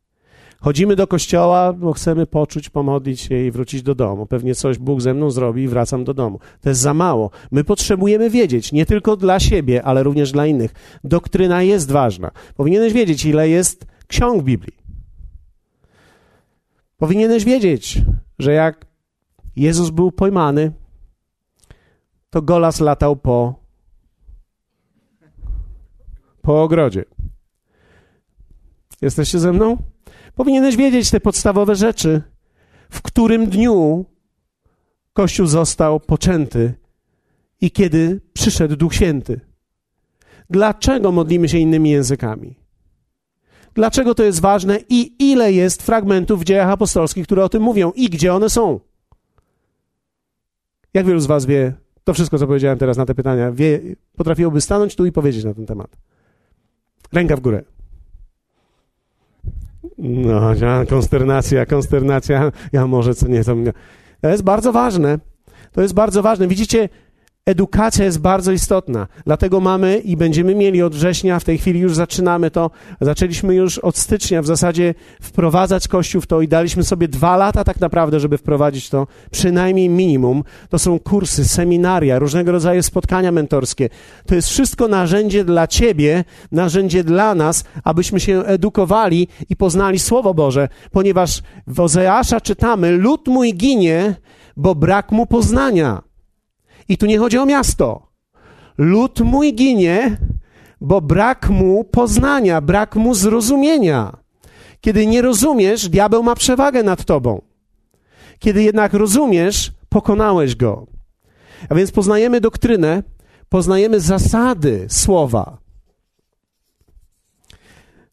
[0.60, 4.26] Chodzimy do kościoła, bo chcemy poczuć, pomodlić się i wrócić do domu.
[4.26, 6.40] Pewnie coś Bóg ze mną zrobi i wracam do domu.
[6.62, 7.30] To jest za mało.
[7.52, 11.00] My potrzebujemy wiedzieć, nie tylko dla siebie, ale również dla innych.
[11.04, 12.32] Doktryna jest ważna.
[12.56, 14.78] Powinieneś wiedzieć, ile jest ksiąg Biblii.
[16.98, 18.02] Powinieneś wiedzieć,
[18.40, 18.86] że jak
[19.56, 20.72] Jezus był pojmany,
[22.30, 23.66] to Golas latał po
[26.42, 27.06] po ogrodzie.
[29.02, 29.78] Jesteście ze mną?
[30.36, 32.22] Powinieneś wiedzieć te podstawowe rzeczy,
[32.90, 34.06] w którym dniu
[35.14, 36.74] Kościół został poczęty
[37.62, 39.40] i kiedy przyszedł Duch Święty.
[40.50, 42.56] Dlaczego modlimy się innymi językami?
[43.74, 47.92] Dlaczego to jest ważne i ile jest fragmentów w dziejach apostolskich, które o tym mówią
[47.96, 48.80] i gdzie one są?
[50.94, 53.82] Jak wielu z Was wie to wszystko, co powiedziałem teraz na te pytania, wie,
[54.16, 55.98] potrafiłoby stanąć tu i powiedzieć na ten temat?
[57.14, 57.64] Ręka w górę.
[59.98, 60.54] No,
[60.90, 62.52] konsternacja, konsternacja.
[62.72, 63.74] Ja może co nie, to.
[64.22, 65.20] To jest bardzo ważne.
[65.72, 66.48] To jest bardzo ważne.
[66.48, 66.90] Widzicie,
[67.48, 71.96] Edukacja jest bardzo istotna, dlatego mamy i będziemy mieli od września, w tej chwili już
[71.96, 77.08] zaczynamy to, zaczęliśmy już od stycznia w zasadzie wprowadzać Kościół w to i daliśmy sobie
[77.08, 80.44] dwa lata tak naprawdę, żeby wprowadzić to, przynajmniej minimum.
[80.70, 83.90] To są kursy, seminaria, różnego rodzaju spotkania mentorskie.
[84.26, 90.34] To jest wszystko narzędzie dla Ciebie, narzędzie dla nas, abyśmy się edukowali i poznali Słowo
[90.34, 94.16] Boże, ponieważ w Ozeasza czytamy, lud mój ginie,
[94.58, 96.15] bo brak mu poznania.
[96.90, 98.08] I tu nie chodzi o miasto.
[98.78, 100.18] Lud mój ginie,
[100.82, 104.18] bo brak mu poznania, brak mu zrozumienia.
[104.82, 107.42] Kiedy nie rozumiesz, diabeł ma przewagę nad tobą.
[108.40, 110.88] Kiedy jednak rozumiesz, pokonałeś go.
[111.70, 113.04] A więc poznajemy doktrynę,
[113.50, 115.58] poznajemy zasady słowa.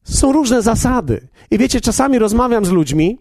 [0.04, 1.28] Są różne zasady.
[1.50, 3.18] I wiecie, czasami rozmawiam z ludźmi,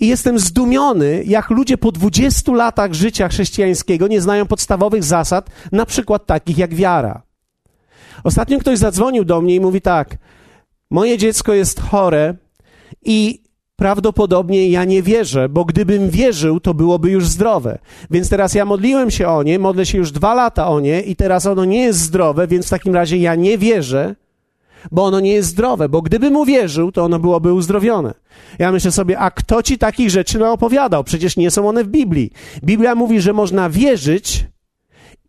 [0.00, 5.86] i jestem zdumiony, jak ludzie po 20 latach życia chrześcijańskiego nie znają podstawowych zasad, na
[5.86, 7.22] przykład takich jak wiara.
[8.24, 10.16] Ostatnio ktoś zadzwonił do mnie i mówi tak:
[10.90, 12.34] Moje dziecko jest chore
[13.02, 13.42] i
[13.76, 17.78] prawdopodobnie ja nie wierzę, bo gdybym wierzył, to byłoby już zdrowe.
[18.10, 21.16] Więc teraz ja modliłem się o nie, modlę się już dwa lata o nie i
[21.16, 24.14] teraz ono nie jest zdrowe, więc w takim razie ja nie wierzę,
[24.90, 28.14] bo ono nie jest zdrowe, bo gdybym uwierzył, to ono byłoby uzdrowione.
[28.58, 31.04] Ja myślę sobie, a kto ci takich rzeczy naopowiadał?
[31.04, 32.32] Przecież nie są one w Biblii.
[32.64, 34.46] Biblia mówi, że można wierzyć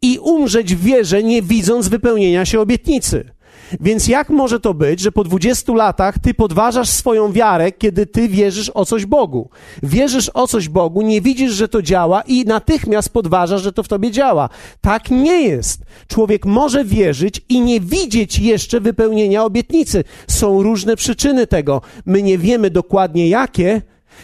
[0.02, 3.32] i umrzeć w wierze, nie widząc wypełnienia się obietnicy.
[3.80, 8.30] Więc jak może to być, że po 20 latach ty podważasz swoją wiarę, kiedy ty
[8.30, 9.50] wierzysz o coś Bogu?
[9.84, 13.88] Wierzysz o coś Bogu, nie widzisz, że to działa i natychmiast podważasz, że to w
[13.88, 14.50] tobie działa.
[14.82, 15.82] Tak nie jest.
[16.08, 20.04] Człowiek może wierzyć i nie widzieć jeszcze wypełnienia obietnicy.
[20.28, 21.82] Są różne przyczyny tego.
[22.06, 23.82] My nie wiemy dokładnie jakie,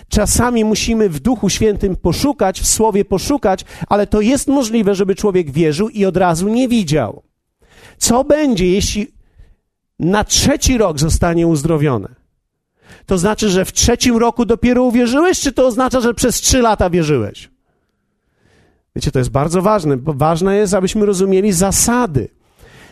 [0.10, 5.52] Czasami musimy w Duchu Świętym poszukać, w Słowie poszukać, ale to jest możliwe, żeby człowiek
[5.52, 7.24] wierzył i od razu nie widział.
[7.98, 9.08] Co będzie, jeśli
[10.00, 12.16] na trzeci rok zostanie uzdrowione?
[13.06, 16.90] To znaczy, że w trzecim roku dopiero uwierzyłeś, czy to oznacza, że przez trzy lata
[16.90, 17.50] wierzyłeś?
[18.96, 22.30] Wiecie, to jest bardzo ważne, ważne jest, abyśmy rozumieli zasady.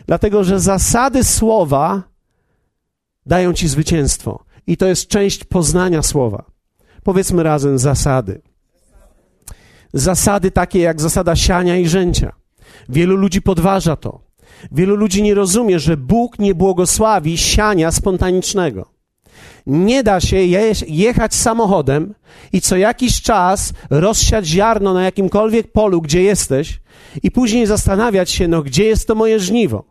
[0.07, 2.03] Dlatego, że zasady słowa
[3.25, 4.45] dają ci zwycięstwo.
[4.67, 6.45] I to jest część poznania słowa.
[7.03, 8.41] Powiedzmy razem zasady.
[9.93, 12.31] Zasady takie jak zasada siania i rzęcia.
[12.89, 14.24] Wielu ludzi podważa to.
[14.71, 18.85] Wielu ludzi nie rozumie, że Bóg nie błogosławi siania spontanicznego.
[19.65, 22.13] Nie da się je, jechać samochodem
[22.53, 26.79] i co jakiś czas rozsiać ziarno na jakimkolwiek polu, gdzie jesteś,
[27.23, 29.83] i później zastanawiać się, no gdzie jest to moje żniwo?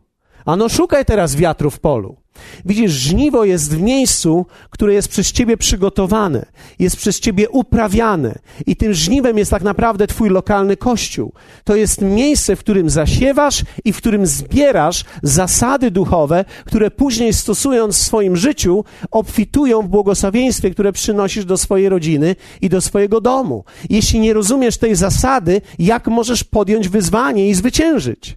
[0.45, 2.24] Ano szukaj teraz wiatru w polu.
[2.65, 6.47] Widzisz, żniwo jest w miejscu, które jest przez ciebie przygotowane,
[6.79, 8.39] jest przez ciebie uprawiane.
[8.67, 11.33] I tym żniwem jest tak naprawdę twój lokalny kościół.
[11.65, 17.97] To jest miejsce, w którym zasiewasz i w którym zbierasz zasady duchowe, które później stosując
[17.97, 23.65] w swoim życiu, obfitują w błogosławieństwie, które przynosisz do swojej rodziny i do swojego domu.
[23.91, 28.37] Jeśli nie rozumiesz tej zasady, jak możesz podjąć wyzwanie i zwyciężyć?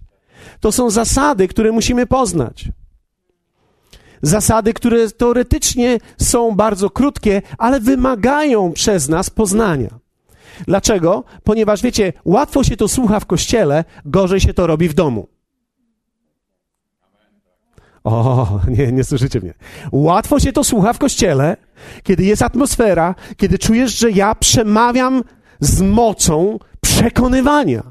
[0.60, 2.68] To są zasady, które musimy poznać.
[4.22, 9.98] Zasady, które teoretycznie są bardzo krótkie, ale wymagają przez nas poznania.
[10.66, 11.24] Dlaczego?
[11.44, 15.28] Ponieważ wiecie, łatwo się to słucha w kościele, gorzej się to robi w domu.
[18.04, 19.54] O, nie, nie słyszycie mnie.
[19.92, 21.56] Łatwo się to słucha w kościele,
[22.02, 25.22] kiedy jest atmosfera, kiedy czujesz, że ja przemawiam
[25.60, 27.82] z mocą przekonywania.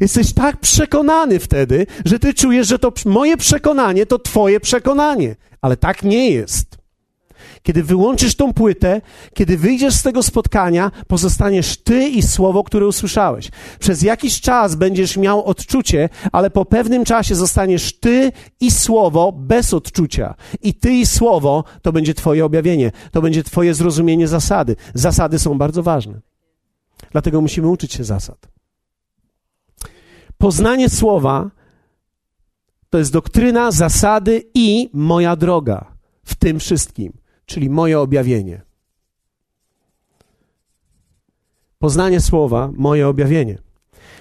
[0.00, 5.36] Jesteś tak przekonany wtedy, że ty czujesz, że to moje przekonanie to twoje przekonanie.
[5.60, 6.82] Ale tak nie jest.
[7.62, 9.00] Kiedy wyłączysz tą płytę,
[9.34, 13.50] kiedy wyjdziesz z tego spotkania, pozostaniesz ty i słowo, które usłyszałeś.
[13.78, 19.74] Przez jakiś czas będziesz miał odczucie, ale po pewnym czasie zostaniesz ty i słowo bez
[19.74, 20.34] odczucia.
[20.62, 24.76] I ty i słowo to będzie twoje objawienie, to będzie twoje zrozumienie zasady.
[24.94, 26.20] Zasady są bardzo ważne.
[27.12, 28.51] Dlatego musimy uczyć się zasad.
[30.42, 31.50] Poznanie słowa
[32.90, 37.12] to jest doktryna, zasady i moja droga w tym wszystkim,
[37.46, 38.62] czyli moje objawienie.
[41.78, 43.58] Poznanie słowa, moje objawienie.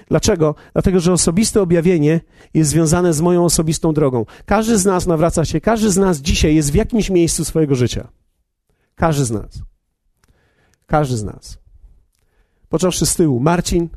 [0.08, 0.56] Dlaczego?
[0.74, 2.22] Dlatego, że osobiste objawienie
[2.54, 4.26] jest związane z moją osobistą drogą.
[4.46, 8.08] Każdy z nas nawraca się, każdy z nas dzisiaj jest w jakimś miejscu swojego życia.
[8.96, 9.62] Każdy z nas.
[10.86, 11.58] Każdy z nas.
[12.70, 13.40] Począwszy z tyłu.
[13.40, 13.90] Marcin,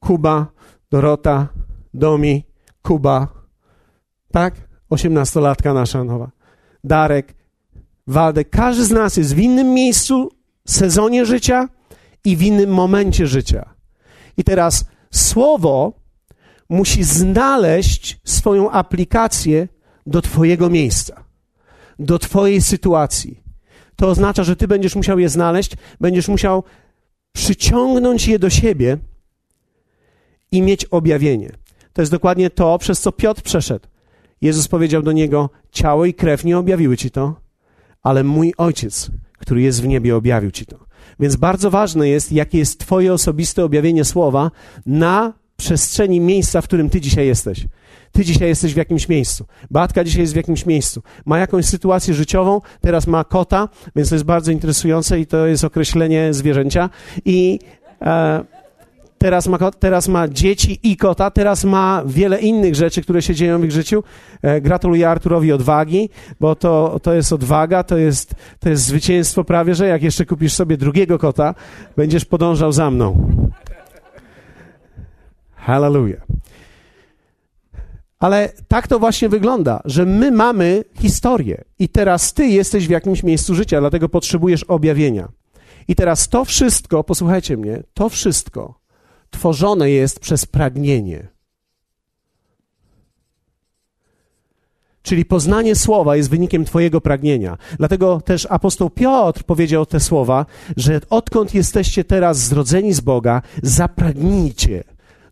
[0.00, 0.57] Kuba,
[0.90, 1.48] Dorota,
[1.94, 2.44] Domi,
[2.82, 3.28] Kuba,
[4.32, 4.54] tak?
[4.90, 6.30] Osiemnastolatka nasza nowa.
[6.84, 7.34] Darek,
[8.06, 8.50] Waldek.
[8.50, 10.30] Każdy z nas jest w innym miejscu,
[10.68, 11.68] sezonie życia
[12.24, 13.74] i w innym momencie życia.
[14.36, 15.92] I teraz słowo
[16.68, 19.68] musi znaleźć swoją aplikację
[20.06, 21.24] do Twojego miejsca,
[21.98, 23.42] do Twojej sytuacji.
[23.96, 26.64] To oznacza, że Ty będziesz musiał je znaleźć, będziesz musiał
[27.32, 28.98] przyciągnąć je do siebie
[30.52, 31.52] i mieć objawienie.
[31.92, 33.86] To jest dokładnie to, przez co Piotr przeszedł.
[34.40, 37.40] Jezus powiedział do niego: Ciało i krew nie objawiły ci to,
[38.02, 40.76] ale mój ojciec, który jest w niebie, objawił ci to.
[41.20, 44.50] Więc bardzo ważne jest, jakie jest Twoje osobiste objawienie słowa
[44.86, 47.66] na przestrzeni miejsca, w którym Ty dzisiaj jesteś.
[48.12, 49.44] Ty dzisiaj jesteś w jakimś miejscu.
[49.70, 51.02] Batka dzisiaj jest w jakimś miejscu.
[51.24, 55.64] Ma jakąś sytuację życiową, teraz ma kota, więc to jest bardzo interesujące i to jest
[55.64, 56.90] określenie zwierzęcia.
[57.24, 57.58] I.
[58.02, 58.57] E,
[59.18, 63.60] teraz ma, teraz ma dzieci i kota, teraz ma wiele innych rzeczy, które się dzieją
[63.60, 64.04] w ich życiu.
[64.42, 69.74] E, gratuluję Arturowi odwagi, bo to, to jest odwaga, to jest, to jest zwycięstwo prawie,
[69.74, 71.54] że jak jeszcze kupisz sobie drugiego kota,
[71.96, 73.30] będziesz podążał za mną.
[75.54, 76.22] Hallelujah.
[78.18, 83.22] Ale tak to właśnie wygląda, że my mamy historię i teraz ty jesteś w jakimś
[83.22, 85.28] miejscu życia, dlatego potrzebujesz objawienia.
[85.88, 88.77] I teraz to wszystko, posłuchajcie mnie, to wszystko
[89.30, 91.28] tworzone jest przez pragnienie.
[95.02, 97.58] Czyli poznanie słowa jest wynikiem Twojego pragnienia.
[97.78, 104.84] Dlatego też apostoł Piotr powiedział te słowa, że odkąd jesteście teraz zrodzeni z Boga, zapragnijcie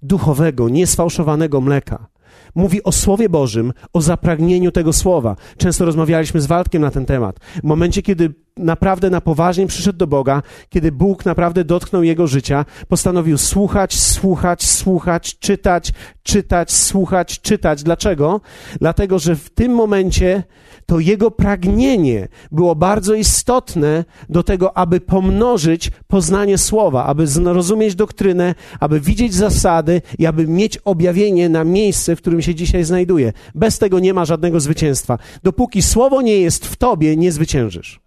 [0.03, 2.07] duchowego, niesfałszowanego mleka.
[2.55, 5.37] mówi o Słowie Bożym, o zapragnieniu tego Słowa.
[5.57, 7.41] Często rozmawialiśmy z Waldkiem na ten temat.
[7.41, 12.65] W momencie, kiedy naprawdę na poważnie przyszedł do Boga, kiedy Bóg naprawdę dotknął jego życia,
[12.89, 15.93] postanowił słuchać, słuchać, słuchać, czytać,
[16.23, 17.83] czytać, słuchać, czytać.
[17.83, 18.41] Dlaczego?
[18.81, 20.43] Dlatego, że w tym momencie
[20.87, 28.55] to jego pragnienie było bardzo istotne do tego, aby pomnożyć poznanie słowa, aby zrozumieć doktrynę,
[28.81, 33.33] aby widzieć zasady i aby mieć objawienie na miejsce, w którym się dzisiaj znajduje.
[33.55, 35.19] Bez tego nie ma żadnego zwycięstwa.
[35.43, 38.06] Dopóki słowo nie jest w tobie, nie zwyciężysz.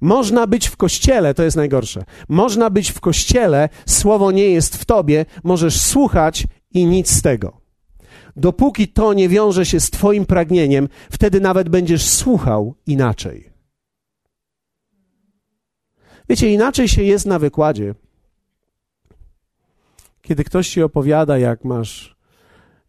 [0.00, 2.04] Można być w kościele, to jest najgorsze.
[2.28, 7.60] Można być w kościele, słowo nie jest w tobie, możesz słuchać i nic z tego.
[8.36, 13.50] Dopóki to nie wiąże się z Twoim pragnieniem, wtedy nawet będziesz słuchał inaczej.
[16.28, 17.94] Wiecie, inaczej się jest na wykładzie.
[20.22, 22.16] Kiedy ktoś ci opowiada, jak masz,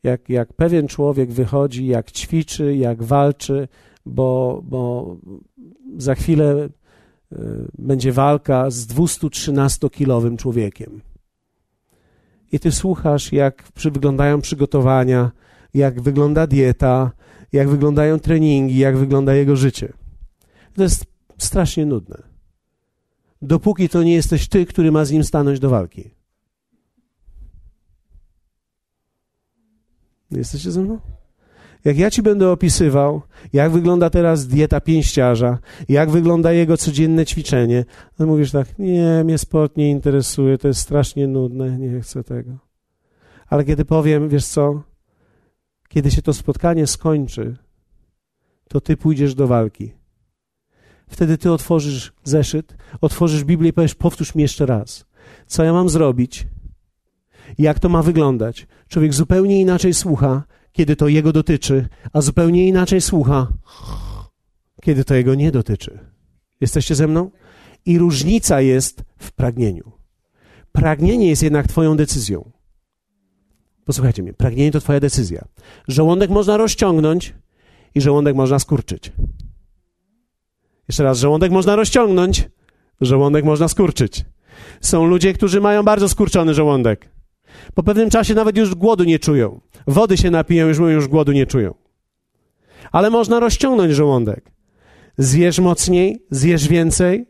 [0.04, 3.68] jak, jak pewien człowiek wychodzi, jak ćwiczy, jak walczy,
[4.06, 5.16] bo, bo
[5.98, 6.70] za chwilę
[7.78, 11.02] będzie walka z 213-kilowym człowiekiem
[12.52, 15.32] i ty słuchasz, jak wyglądają przygotowania,
[15.74, 17.12] jak wygląda dieta,
[17.52, 19.94] jak wyglądają treningi, jak wygląda jego życie.
[20.74, 21.06] To jest
[21.38, 22.24] strasznie nudne.
[23.42, 26.12] Dopóki to nie jesteś ty, który ma z nim stanąć do walki.
[30.32, 31.00] Jesteście ze mną?
[31.86, 33.22] Jak ja ci będę opisywał,
[33.54, 35.58] jak wygląda teraz dieta pięściarza,
[35.90, 37.86] jak wygląda jego codzienne ćwiczenie,
[38.18, 42.58] to mówisz tak, nie, mnie sport nie interesuje, to jest strasznie nudne, nie chcę tego.
[43.48, 44.84] Ale kiedy powiem, wiesz co,
[45.90, 47.56] kiedy się to spotkanie skończy,
[48.70, 49.92] to ty pójdziesz do walki.
[51.08, 55.06] Wtedy ty otworzysz zeszyt, otworzysz Biblię i powiesz, powtórz mi jeszcze raz,
[55.48, 56.48] co ja mam zrobić,
[57.58, 58.68] jak to ma wyglądać.
[58.88, 60.44] Człowiek zupełnie inaczej słucha,
[60.76, 63.48] kiedy to jego dotyczy, a zupełnie inaczej słucha,
[64.82, 66.00] kiedy to jego nie dotyczy.
[66.62, 67.32] Jesteście ze mną?
[67.86, 69.92] I różnica jest w pragnieniu.
[70.72, 72.52] Pragnienie jest jednak Twoją decyzją.
[73.86, 75.46] Posłuchajcie mnie, pragnienie to Twoja decyzja.
[75.88, 77.34] Żołądek można rozciągnąć
[77.96, 79.12] i żołądek można skurczyć.
[80.88, 82.50] Jeszcze raz, żołądek można rozciągnąć,
[83.02, 84.26] żołądek można skurczyć.
[84.82, 87.15] Są ludzie, którzy mają bardzo skurczony żołądek.
[87.74, 89.60] Po pewnym czasie nawet już głodu nie czują.
[89.88, 91.74] Wody się napiją, już już głodu nie czują.
[92.92, 94.52] Ale można rozciągnąć żołądek.
[95.18, 97.26] Zjesz mocniej, zjesz więcej,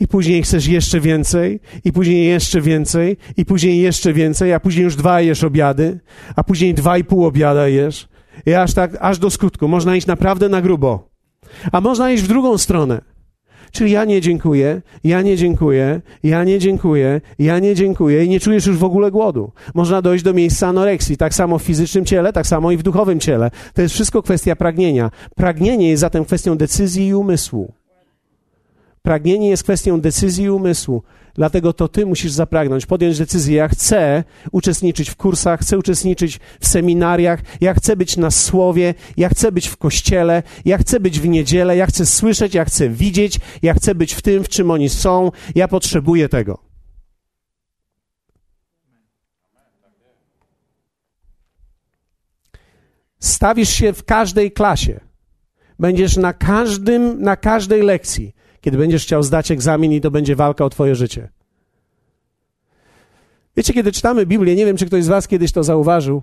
[0.00, 4.84] i później chcesz jeszcze więcej, i później jeszcze więcej, i później jeszcze więcej, a później
[4.84, 6.00] już dwa jesz obiady,
[6.36, 8.08] a później dwa i pół obiada jesz.
[8.46, 9.68] I aż tak, aż do skutku.
[9.68, 11.08] Można iść naprawdę na grubo.
[11.72, 13.00] A można iść w drugą stronę.
[13.72, 18.40] Czyli ja nie dziękuję, ja nie dziękuję, ja nie dziękuję, ja nie dziękuję i nie
[18.40, 19.52] czujesz już w ogóle głodu.
[19.74, 23.20] Można dojść do miejsca anoreksji, tak samo w fizycznym ciele, tak samo i w duchowym
[23.20, 23.50] ciele.
[23.74, 25.10] To jest wszystko kwestia pragnienia.
[25.36, 27.77] Pragnienie jest zatem kwestią decyzji i umysłu.
[29.08, 31.02] Pragnienie jest kwestią decyzji i umysłu.
[31.34, 33.56] Dlatego to ty musisz zapragnąć, podjąć decyzję.
[33.56, 39.28] Ja chcę uczestniczyć w kursach, chcę uczestniczyć w seminariach, ja chcę być na słowie, ja
[39.28, 43.40] chcę być w kościele, ja chcę być w niedzielę, ja chcę słyszeć, ja chcę widzieć,
[43.62, 45.30] ja chcę być w tym, w czym oni są.
[45.54, 46.58] Ja potrzebuję tego.
[53.18, 55.00] Stawisz się w każdej klasie.
[55.78, 58.38] Będziesz na każdym, na każdej lekcji
[58.68, 61.28] kiedy będziesz chciał zdać egzamin i to będzie walka o Twoje życie.
[63.56, 66.22] Wiecie, kiedy czytamy Biblię, nie wiem, czy ktoś z Was kiedyś to zauważył,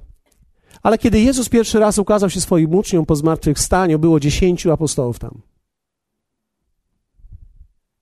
[0.84, 5.42] ale kiedy Jezus pierwszy raz ukazał się swoim uczniom po zmartwychwstaniu, było dziesięciu apostołów tam.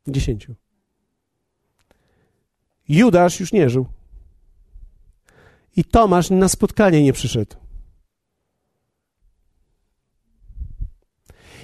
[0.08, 0.56] Dziesięciu.
[2.90, 3.86] Judasz już nie żył.
[5.76, 7.56] I Tomasz na spotkanie nie przyszedł.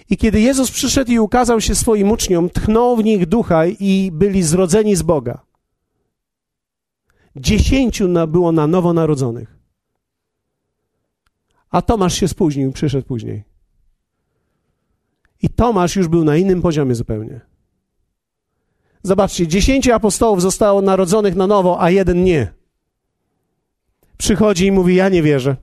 [0.10, 4.43] I kiedy Jezus przyszedł i ukazał się swoim uczniom, tchnął w nich ducha i byli
[4.43, 5.41] zrodzeni z Boga.
[7.36, 9.60] Dziesięciu było na nowo narodzonych.
[11.69, 13.44] A Tomasz się spóźnił, przyszedł później.
[15.42, 17.42] I Tomasz już był na innym poziomie zupełnie.
[19.04, 22.54] Zobaczcie, dziesięciu apostołów zostało narodzonych na nowo, a jeden nie.
[24.17, 25.56] Przychodzi i mówi: Ja nie wierzę.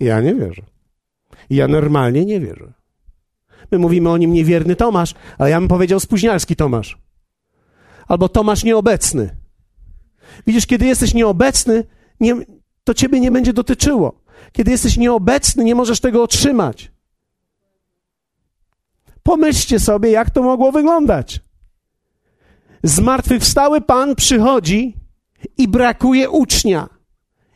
[0.00, 0.62] Ja nie wierzę.
[1.50, 2.81] Ja normalnie nie wierzę.
[3.72, 6.98] My mówimy o nim niewierny Tomasz, ale ja bym powiedział spóźnialski Tomasz.
[8.08, 9.36] Albo Tomasz nieobecny.
[10.46, 11.84] Widzisz, kiedy jesteś nieobecny,
[12.20, 12.36] nie,
[12.84, 14.22] to ciebie nie będzie dotyczyło.
[14.52, 16.92] Kiedy jesteś nieobecny, nie możesz tego otrzymać.
[19.22, 21.40] Pomyślcie sobie, jak to mogło wyglądać.
[22.82, 24.96] Zmartwychwstały Pan przychodzi
[25.58, 26.88] i brakuje ucznia.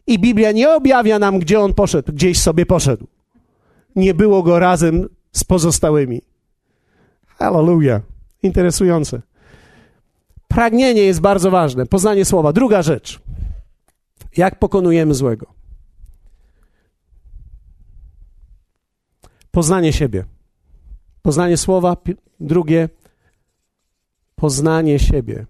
[0.06, 3.06] I Biblia nie objawia nam, gdzie on poszedł, gdzieś sobie poszedł.
[3.96, 6.22] Nie było go razem z pozostałymi.
[7.26, 8.02] Hallelujah.
[8.42, 9.22] Interesujące.
[10.48, 12.52] Pragnienie jest bardzo ważne, poznanie słowa.
[12.52, 13.20] Druga rzecz.
[14.36, 15.46] Jak pokonujemy złego?
[19.50, 20.24] Poznanie siebie.
[21.22, 21.96] Poznanie słowa.
[22.40, 22.88] Drugie,
[24.34, 25.46] poznanie siebie.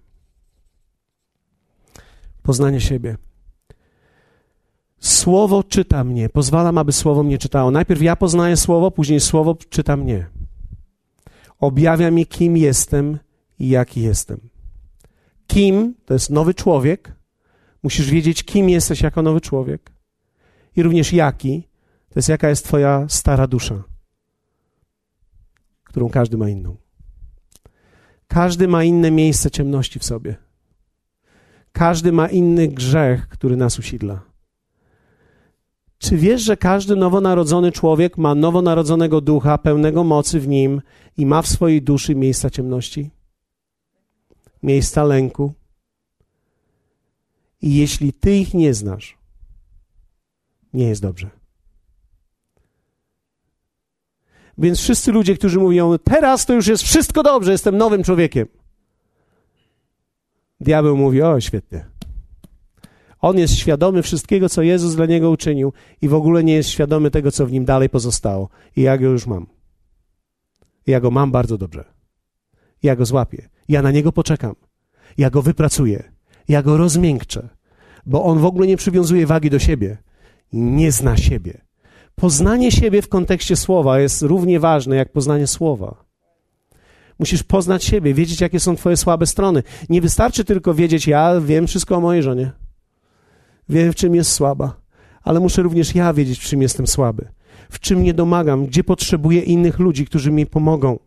[2.43, 3.17] Poznanie siebie.
[5.07, 6.29] Słowo czyta mnie.
[6.29, 7.71] Pozwalam, aby słowo mnie czytało.
[7.71, 10.27] Najpierw ja poznaję słowo, później słowo czyta mnie.
[11.59, 13.19] Objawia mi, kim jestem
[13.59, 14.41] i jaki jestem.
[15.47, 17.13] Kim to jest nowy człowiek.
[17.83, 19.93] Musisz wiedzieć, kim jesteś jako nowy człowiek.
[20.77, 21.69] I również jaki
[22.09, 23.83] to jest, jaka jest Twoja stara dusza,
[25.85, 26.77] którą każdy ma inną.
[28.29, 30.37] Każdy ma inne miejsce ciemności w sobie.
[31.73, 34.36] Każdy ma inny grzech, który nas usidla.
[35.99, 40.83] Czy wiesz, że każdy nowonarodzony człowiek ma nowonarodzonego ducha, pełnego mocy w nim
[41.17, 43.11] i ma w swojej duszy miejsca ciemności?
[44.63, 45.53] Miejsca lęku?
[47.63, 49.19] I jeśli ty ich nie znasz,
[50.73, 51.31] nie jest dobrze.
[54.59, 58.49] Więc wszyscy ludzie, którzy mówią, teraz to już jest wszystko dobrze, jestem nowym człowiekiem.
[60.61, 61.96] Diabeł mówi, o świetnie.
[63.27, 65.73] On jest świadomy wszystkiego, co Jezus dla niego uczynił
[66.03, 68.49] i w ogóle nie jest świadomy tego, co w nim dalej pozostało.
[68.77, 69.47] I ja go już mam.
[70.87, 71.85] Ja go mam bardzo dobrze.
[72.83, 73.49] Ja go złapię.
[73.69, 74.55] Ja na niego poczekam.
[75.19, 76.13] Ja go wypracuję.
[76.49, 77.49] Ja go rozmiękczę.
[78.07, 79.99] Bo on w ogóle nie przywiązuje wagi do siebie.
[80.53, 81.61] Nie zna siebie.
[82.15, 86.05] Poznanie siebie w kontekście słowa jest równie ważne jak poznanie słowa.
[87.19, 89.63] Musisz poznać siebie, wiedzieć, jakie są Twoje słabe strony.
[89.89, 92.66] Nie wystarczy tylko wiedzieć, ja wiem wszystko o mojej żonie.
[93.69, 94.81] Wiem, w czym jest słaba,
[95.23, 97.29] ale muszę również ja wiedzieć, w czym jestem słaby,
[97.71, 100.99] w czym nie domagam, gdzie potrzebuję innych ludzi, którzy mi pomogą.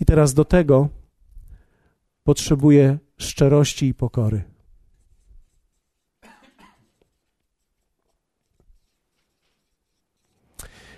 [0.00, 0.88] I teraz do tego
[2.24, 4.42] potrzebuję szczerości i pokory.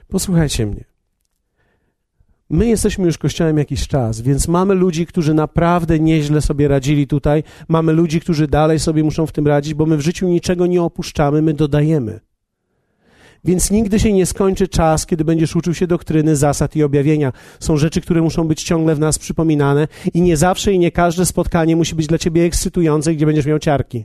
[0.09, 0.94] Posłuchajcie mnie.
[2.55, 7.43] My jesteśmy już kościołem jakiś czas, więc mamy ludzi, którzy naprawdę nieźle sobie radzili tutaj.
[7.69, 10.83] Mamy ludzi, którzy dalej sobie muszą w tym radzić, bo my w życiu niczego nie
[10.83, 12.21] opuszczamy, my dodajemy.
[13.45, 17.33] Więc nigdy się nie skończy czas, kiedy będziesz uczył się doktryny, zasad i objawienia.
[17.61, 21.27] Są rzeczy, które muszą być ciągle w nas przypominane i nie zawsze i nie każde
[21.27, 24.05] spotkanie musi być dla ciebie ekscytujące, gdzie będziesz miał ciarki,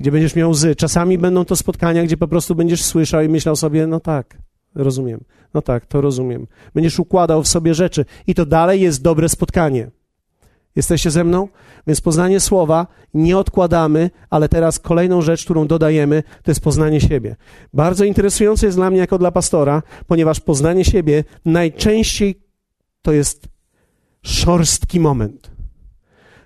[0.00, 0.76] gdzie będziesz miał łzy.
[0.76, 5.20] Czasami będą to spotkania, gdzie po prostu będziesz słyszał i myślał sobie, no tak, rozumiem.
[5.54, 6.46] No tak, to rozumiem.
[6.74, 9.90] Będziesz układał w sobie rzeczy i to dalej jest dobre spotkanie.
[10.76, 11.48] Jesteście ze mną?
[11.86, 17.36] Więc poznanie słowa nie odkładamy, ale teraz kolejną rzecz, którą dodajemy, to jest poznanie siebie.
[17.74, 22.40] Bardzo interesujące jest dla mnie jako dla pastora, ponieważ poznanie siebie najczęściej
[23.02, 23.48] to jest
[24.22, 25.50] szorstki moment.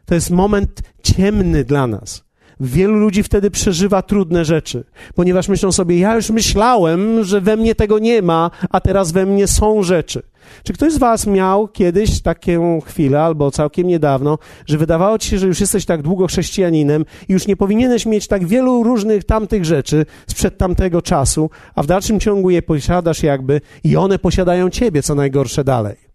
[0.04, 2.23] To jest moment ciemny dla nas.
[2.60, 4.84] Wielu ludzi wtedy przeżywa trudne rzeczy,
[5.14, 9.26] ponieważ myślą sobie, ja już myślałem, że we mnie tego nie ma, a teraz we
[9.26, 10.22] mnie są rzeczy.
[10.62, 15.38] Czy ktoś z Was miał kiedyś taką chwilę, albo całkiem niedawno, że wydawało Ci się,
[15.38, 19.64] że już jesteś tak długo chrześcijaninem i już nie powinieneś mieć tak wielu różnych tamtych
[19.64, 25.02] rzeczy sprzed tamtego czasu, a w dalszym ciągu je posiadasz jakby i one posiadają Ciebie,
[25.02, 26.13] co najgorsze dalej.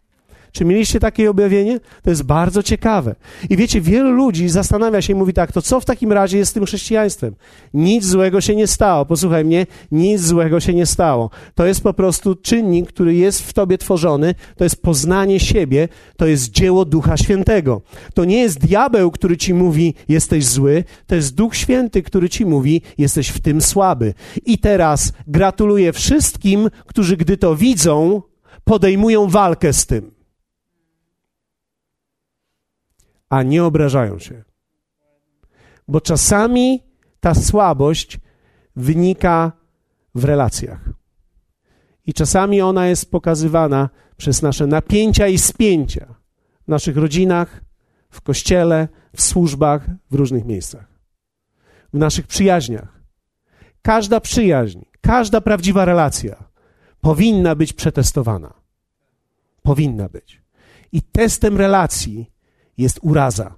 [0.51, 1.79] Czy mieliście takie objawienie?
[2.03, 3.15] To jest bardzo ciekawe.
[3.49, 6.51] I wiecie, wielu ludzi zastanawia się i mówi tak, to co w takim razie jest
[6.51, 7.35] z tym chrześcijaństwem?
[7.73, 9.05] Nic złego się nie stało.
[9.05, 11.29] Posłuchaj mnie, nic złego się nie stało.
[11.55, 15.87] To jest po prostu czynnik, który jest w tobie tworzony, to jest poznanie siebie,
[16.17, 17.81] to jest dzieło Ducha Świętego.
[18.13, 22.45] To nie jest diabeł, który ci mówi, jesteś zły, to jest Duch Święty, który ci
[22.45, 24.13] mówi, jesteś w tym słaby.
[24.45, 28.21] I teraz gratuluję wszystkim, którzy gdy to widzą,
[28.63, 30.18] podejmują walkę z tym.
[33.29, 34.43] A nie obrażają się.
[35.87, 36.83] Bo czasami
[37.19, 38.19] ta słabość
[38.75, 39.51] wynika
[40.15, 40.89] w relacjach.
[42.05, 46.15] I czasami ona jest pokazywana przez nasze napięcia i spięcia
[46.65, 47.61] w naszych rodzinach,
[48.09, 50.99] w kościele, w służbach, w różnych miejscach.
[51.93, 52.99] W naszych przyjaźniach.
[53.81, 56.43] Każda przyjaźń, każda prawdziwa relacja
[57.01, 58.53] powinna być przetestowana.
[59.61, 60.41] Powinna być.
[60.91, 62.31] I testem relacji
[62.79, 63.55] jest uraza.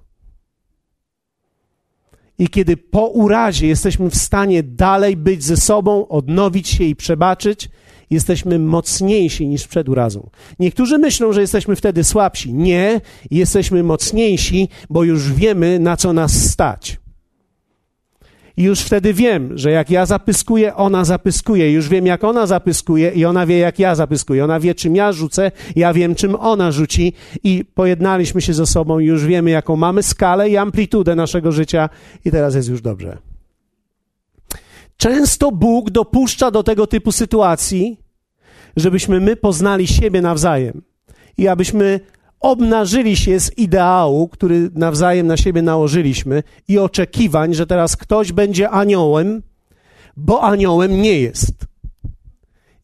[2.38, 7.68] I kiedy po urazie jesteśmy w stanie dalej być ze sobą, odnowić się i przebaczyć,
[8.10, 10.30] jesteśmy mocniejsi niż przed urazą.
[10.58, 12.54] Niektórzy myślą, że jesteśmy wtedy słabsi.
[12.54, 13.00] Nie,
[13.30, 17.01] jesteśmy mocniejsi, bo już wiemy, na co nas stać.
[18.56, 21.72] I już wtedy wiem, że jak ja zapyskuję, ona zapyskuje.
[21.72, 24.44] Już wiem, jak ona zapyskuje i ona wie, jak ja zapyskuję.
[24.44, 27.12] Ona wie, czym ja rzucę, ja wiem, czym ona rzuci
[27.44, 31.88] i pojednaliśmy się ze sobą już wiemy, jaką mamy skalę i amplitudę naszego życia
[32.24, 33.18] i teraz jest już dobrze.
[34.96, 37.98] Często Bóg dopuszcza do tego typu sytuacji,
[38.76, 40.82] żebyśmy my poznali siebie nawzajem
[41.38, 42.00] i abyśmy
[42.42, 48.70] obnażyli się z ideału, który nawzajem na siebie nałożyliśmy i oczekiwań, że teraz ktoś będzie
[48.70, 49.42] aniołem,
[50.16, 51.54] bo aniołem nie jest.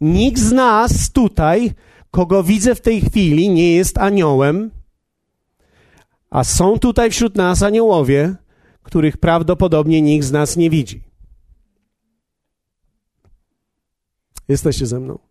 [0.00, 1.72] Nikt z nas tutaj,
[2.10, 4.70] kogo widzę w tej chwili, nie jest aniołem,
[6.30, 8.34] a są tutaj wśród nas aniołowie,
[8.82, 11.02] których prawdopodobnie nikt z nas nie widzi.
[14.48, 15.27] Jesteście ze mną?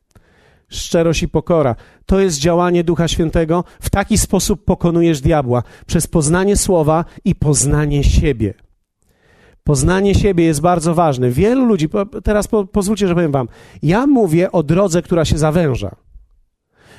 [0.70, 1.76] Szczerość i pokora.
[2.05, 3.63] To jest działanie Ducha Świętego.
[3.80, 8.53] W taki sposób pokonujesz diabła przez poznanie słowa i poznanie siebie.
[9.63, 11.30] Poznanie siebie jest bardzo ważne.
[11.30, 11.89] Wielu ludzi,
[12.24, 13.47] teraz po, pozwólcie, że powiem Wam,
[13.84, 15.95] ja mówię o drodze, która się zawęża.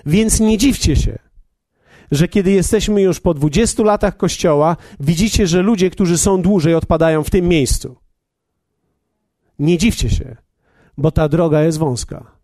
[0.06, 1.18] Więc nie dziwcie się,
[2.10, 7.24] że kiedy jesteśmy już po 20 latach kościoła, widzicie, że ludzie, którzy są dłużej, odpadają
[7.24, 7.96] w tym miejscu.
[9.58, 10.36] Nie dziwcie się,
[10.98, 12.37] bo ta droga jest wąska.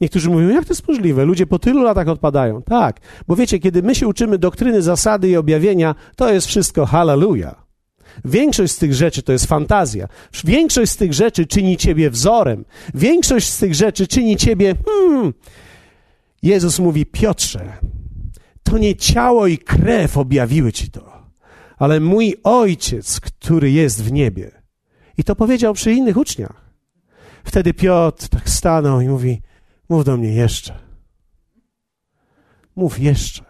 [0.00, 1.24] Niektórzy mówią, jak to jest możliwe?
[1.24, 2.62] Ludzie po tylu latach odpadają.
[2.62, 7.66] Tak, bo wiecie, kiedy my się uczymy doktryny, zasady i objawienia, to jest wszystko hallelujah.
[8.24, 10.08] Większość z tych rzeczy to jest fantazja.
[10.44, 12.64] Większość z tych rzeczy czyni ciebie wzorem.
[12.94, 14.74] Większość z tych rzeczy czyni ciebie.
[14.84, 15.32] Hmm.
[16.42, 17.72] Jezus mówi: Piotrze,
[18.62, 21.12] to nie ciało i krew objawiły ci to,
[21.78, 24.62] ale mój ojciec, który jest w niebie.
[25.18, 26.66] I to powiedział przy innych uczniach.
[27.44, 29.42] Wtedy Piotr tak stanął i mówi:
[29.88, 30.78] Mów do mnie jeszcze.
[32.76, 33.44] Mów jeszcze.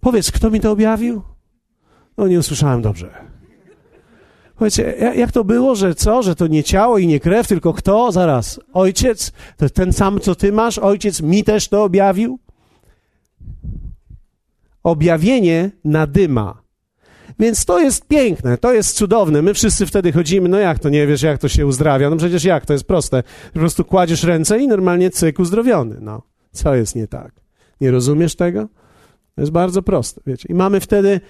[0.00, 1.22] Powiedz, kto mi to objawił?
[2.16, 3.26] No, nie usłyszałem dobrze.
[4.56, 8.12] Powiedzcie, jak to było, że co, że to nie ciało i nie krew, tylko kto?
[8.12, 8.60] Zaraz.
[8.72, 9.32] Ojciec?
[9.56, 10.78] To ten sam, co ty masz?
[10.78, 12.38] Ojciec mi też to objawił?
[14.82, 16.65] Objawienie nadyma.
[17.38, 19.42] Więc to jest piękne, to jest cudowne.
[19.42, 22.10] My wszyscy wtedy chodzimy, no jak to nie wiesz, jak to się uzdrawia?
[22.10, 23.22] No przecież jak, to jest proste.
[23.52, 25.96] Po prostu kładziesz ręce i normalnie cyk uzdrowiony.
[26.00, 26.22] No,
[26.52, 27.32] co jest nie tak?
[27.80, 28.68] Nie rozumiesz tego?
[29.34, 30.48] To jest bardzo proste, wiecie.
[30.48, 31.20] I mamy wtedy,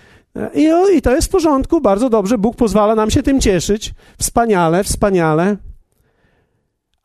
[0.55, 3.95] i, i to jest w porządku, bardzo dobrze, Bóg pozwala nam się tym cieszyć.
[4.19, 5.57] Wspaniale, wspaniale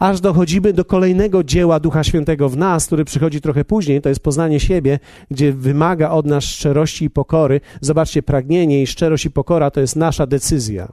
[0.02, 4.24] aż dochodzimy do kolejnego dzieła Ducha Świętego w nas, który przychodzi trochę później, to jest
[4.24, 5.00] poznanie siebie,
[5.32, 7.62] gdzie wymaga od nas szczerości i pokory.
[7.82, 10.92] Zobaczcie, pragnienie i szczerość i pokora to jest nasza decyzja.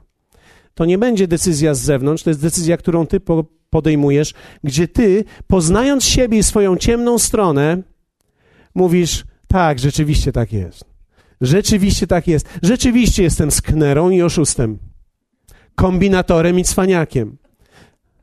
[0.73, 3.21] To nie będzie decyzja z zewnątrz, to jest decyzja, którą ty
[3.69, 4.33] podejmujesz,
[4.63, 7.83] gdzie ty, poznając siebie i swoją ciemną stronę,
[8.75, 10.85] mówisz, tak, rzeczywiście tak jest.
[11.41, 12.59] Rzeczywiście tak jest.
[12.63, 14.77] Rzeczywiście jestem sknerą i oszustem.
[15.75, 17.37] Kombinatorem i cwaniakiem.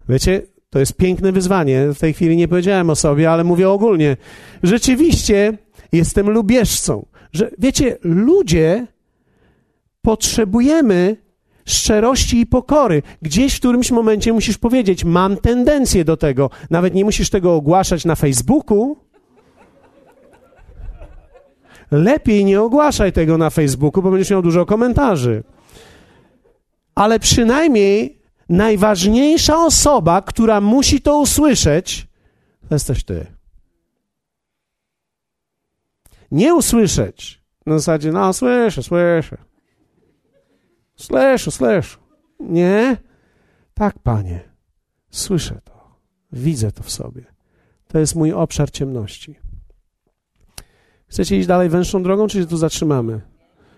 [0.09, 0.43] Wiecie,
[0.77, 1.93] to jest piękne wyzwanie.
[1.95, 4.17] W tej chwili nie powiedziałem o sobie, ale mówię ogólnie.
[4.63, 5.59] Rzeczywiście
[5.93, 7.07] jestem lubieżcą.
[7.33, 8.87] Że, wiecie, ludzie
[10.03, 11.17] potrzebujemy
[11.65, 13.03] szczerości i pokory.
[13.23, 16.51] Gdzieś w którymś momencie musisz powiedzieć: Mam tendencję do tego.
[16.71, 18.97] Nawet nie musisz tego ogłaszać na Facebooku.
[21.91, 25.43] Lepiej nie ogłaszaj tego na Facebooku, bo będziesz miał dużo komentarzy.
[26.95, 28.16] Ale przynajmniej
[28.49, 32.07] najważniejsza osoba, która musi to usłyszeć,
[32.69, 33.27] to jesteś ty.
[36.31, 39.37] Nie usłyszeć na zasadzie, no słyszę, słyszę.
[40.97, 41.97] Słyszę, słyszę.
[42.41, 42.97] Nie.
[43.75, 44.41] Tak, panie.
[45.11, 45.97] Słyszę to.
[46.33, 47.25] Widzę to w sobie.
[47.89, 49.35] To jest mój obszar ciemności.
[51.09, 53.21] Chcecie iść dalej węższą drogą, czy się tu zatrzymamy?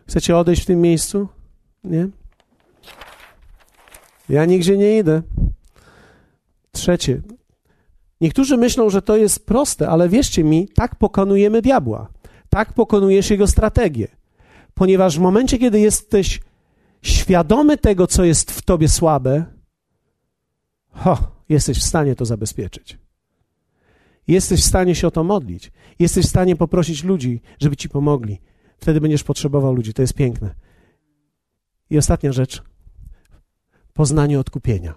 [0.07, 1.29] Chcecie odejść w tym miejscu?
[1.85, 2.09] Nie?
[4.29, 5.23] Ja nigdzie nie idę.
[6.73, 7.23] Trzecie.
[8.21, 12.09] Niektórzy myślą, że to jest proste, ale wierzcie mi, tak pokonujemy diabła.
[12.51, 14.09] Tak pokonujesz jego strategię.
[14.75, 16.41] Ponieważ w momencie, kiedy jesteś
[17.03, 19.45] świadomy tego, co jest w tobie słabe,
[20.91, 21.19] ho,
[21.49, 22.99] jesteś w stanie to zabezpieczyć.
[24.29, 25.73] Jesteś w stanie się o to modlić.
[25.99, 28.41] Jesteś w stanie poprosić ludzi, żeby ci pomogli.
[28.79, 29.95] Wtedy będziesz potrzebował ludzi.
[29.95, 30.55] To jest piękne.
[31.91, 32.63] I ostatnia rzecz
[33.99, 34.95] poznanie odkupienia.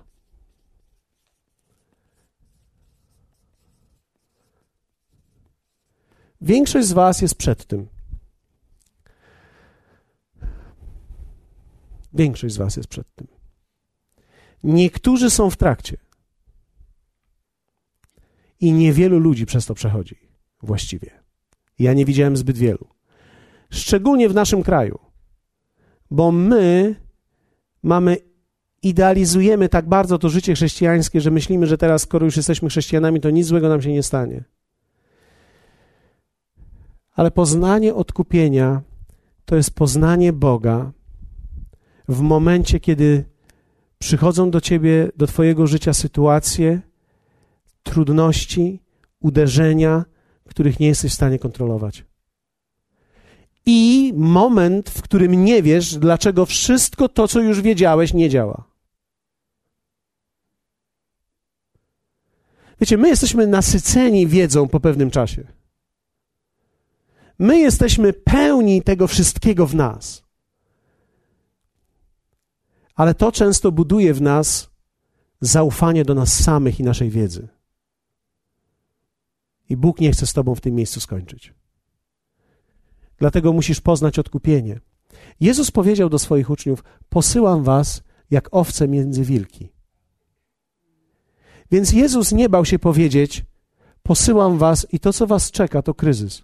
[6.41, 7.87] Większość z Was jest przed tym.
[12.13, 13.27] Większość z Was jest przed tym.
[14.63, 15.97] Niektórzy są w trakcie.
[18.59, 20.17] I niewielu ludzi przez to przechodzi
[20.63, 21.23] właściwie.
[21.79, 22.87] Ja nie widziałem zbyt wielu.
[23.69, 24.99] Szczególnie w naszym kraju.
[26.11, 26.95] Bo my
[27.83, 28.30] mamy
[28.83, 33.29] idealizujemy tak bardzo to życie chrześcijańskie, że myślimy, że teraz, skoro już jesteśmy chrześcijanami, to
[33.29, 34.43] nic złego nam się nie stanie.
[37.15, 38.81] Ale poznanie odkupienia
[39.45, 40.91] to jest poznanie Boga
[42.07, 43.25] w momencie, kiedy
[43.99, 46.81] przychodzą do ciebie, do twojego życia sytuacje,
[47.83, 48.79] trudności,
[49.19, 50.05] uderzenia,
[50.45, 52.05] których nie jesteś w stanie kontrolować.
[53.65, 58.70] I moment, w którym nie wiesz, dlaczego wszystko to, co już wiedziałeś, nie działa.
[62.81, 65.47] Wiecie, my jesteśmy nasyceni wiedzą po pewnym czasie.
[67.39, 70.23] My jesteśmy pełni tego wszystkiego w nas.
[72.95, 74.69] Ale to często buduje w nas
[75.41, 77.47] zaufanie do nas samych i naszej wiedzy.
[79.69, 81.53] I Bóg nie chce z Tobą w tym miejscu skończyć.
[83.17, 84.79] Dlatego musisz poznać odkupienie.
[85.39, 89.70] Jezus powiedział do swoich uczniów: Posyłam was jak owce między wilki.
[91.71, 93.45] Więc Jezus nie bał się powiedzieć:
[94.03, 96.43] Posyłam was i to, co was czeka, to kryzys.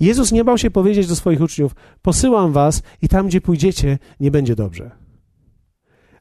[0.00, 4.30] Jezus nie bał się powiedzieć do swoich uczniów: Posyłam was i tam, gdzie pójdziecie, nie
[4.30, 4.90] będzie dobrze.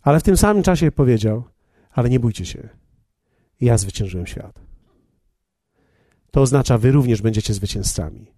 [0.01, 1.43] Ale w tym samym czasie powiedział:
[1.91, 2.69] Ale nie bójcie się,
[3.61, 4.59] ja zwyciężyłem świat.
[6.31, 8.31] To oznacza, wy również będziecie zwycięzcami.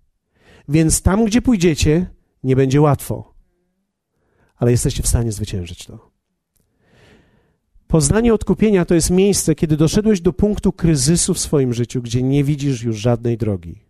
[0.67, 2.09] Więc tam, gdzie pójdziecie,
[2.43, 3.33] nie będzie łatwo,
[4.55, 6.08] ale jesteście w stanie zwyciężyć to.
[7.89, 12.43] Poznanie odkupienia to jest miejsce, kiedy doszedłeś do punktu kryzysu w swoim życiu, gdzie nie
[12.43, 13.85] widzisz już żadnej drogi.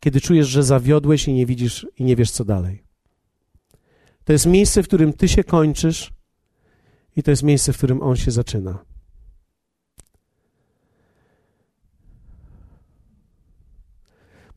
[0.00, 2.82] Kiedy czujesz, że zawiodłeś i nie widzisz i nie wiesz co dalej.
[4.24, 6.12] To jest miejsce, w którym ty się kończysz
[7.16, 8.84] i to jest miejsce, w którym on się zaczyna.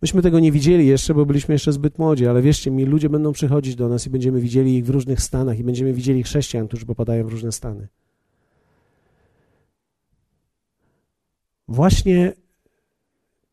[0.01, 3.31] Myśmy tego nie widzieli jeszcze, bo byliśmy jeszcze zbyt młodzi, ale wierzcie mi, ludzie będą
[3.31, 6.85] przychodzić do nas i będziemy widzieli ich w różnych stanach i będziemy widzieli chrześcijan, którzy
[6.85, 7.87] popadają w różne stany.
[11.67, 12.33] Właśnie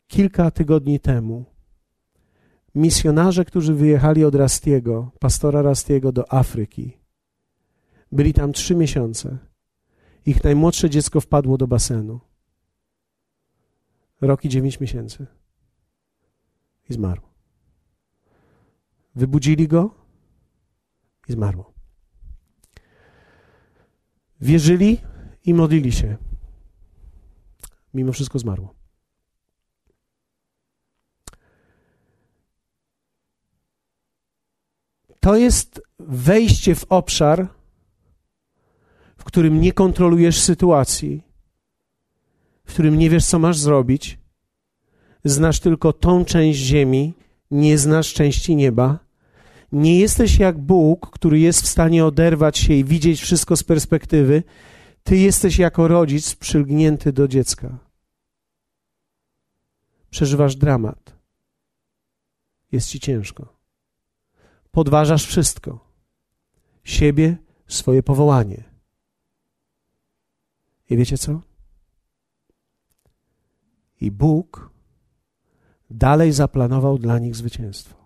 [0.07, 1.45] kilka tygodni temu
[2.75, 6.97] misjonarze, którzy wyjechali od Rastiego, pastora Rastiego do Afryki,
[8.11, 9.37] byli tam trzy miesiące.
[10.25, 12.19] Ich najmłodsze dziecko wpadło do basenu.
[14.21, 15.38] Rok i dziewięć miesięcy
[16.89, 17.21] i zmarł.
[19.15, 19.95] Wybudzili go
[21.27, 21.73] i zmarło.
[24.41, 25.01] Wierzyli
[25.45, 26.17] i modlili się.
[27.93, 28.75] Mimo wszystko zmarło.
[35.19, 37.47] To jest wejście w obszar,
[39.17, 41.23] w którym nie kontrolujesz sytuacji,
[42.65, 44.18] w którym nie wiesz, co masz zrobić,
[45.23, 47.13] znasz tylko tą część ziemi,
[47.51, 48.99] nie znasz części nieba.
[49.71, 54.43] Nie jesteś jak Bóg, który jest w stanie oderwać się i widzieć wszystko z perspektywy.
[55.03, 57.77] Ty jesteś jako rodzic przylgnięty do dziecka.
[60.09, 61.15] Przeżywasz dramat.
[62.71, 63.53] Jest ci ciężko.
[64.71, 65.89] Podważasz wszystko.
[66.83, 68.63] Siebie, swoje powołanie.
[70.89, 71.41] I wiecie co?
[74.01, 74.69] I Bóg
[75.89, 77.99] dalej zaplanował dla nich zwycięstwo.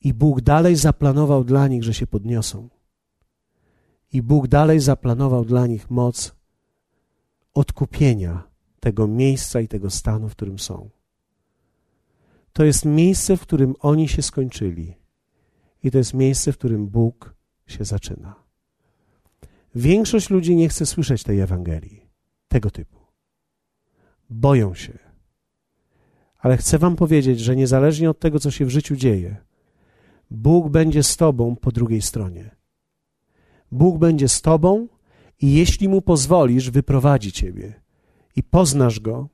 [0.00, 2.68] I Bóg dalej zaplanował dla nich, że się podniosą.
[4.12, 6.34] I Bóg dalej zaplanował dla nich moc
[7.54, 8.42] odkupienia
[8.80, 10.90] tego miejsca i tego stanu, w którym są.
[12.52, 14.94] To jest miejsce, w którym oni się skończyli.
[15.82, 17.34] I to jest miejsce, w którym Bóg
[17.66, 18.34] się zaczyna.
[19.74, 22.06] Większość ludzi nie chce słyszeć tej Ewangelii,
[22.48, 22.98] tego typu.
[24.30, 25.03] Boją się
[26.44, 29.36] ale chcę Wam powiedzieć, że niezależnie od tego, co się w życiu dzieje,
[30.30, 32.56] Bóg będzie z Tobą po drugiej stronie.
[33.72, 34.88] Bóg będzie z Tobą
[35.40, 37.80] i jeśli Mu pozwolisz, wyprowadzi Ciebie
[38.36, 39.28] i poznasz Go.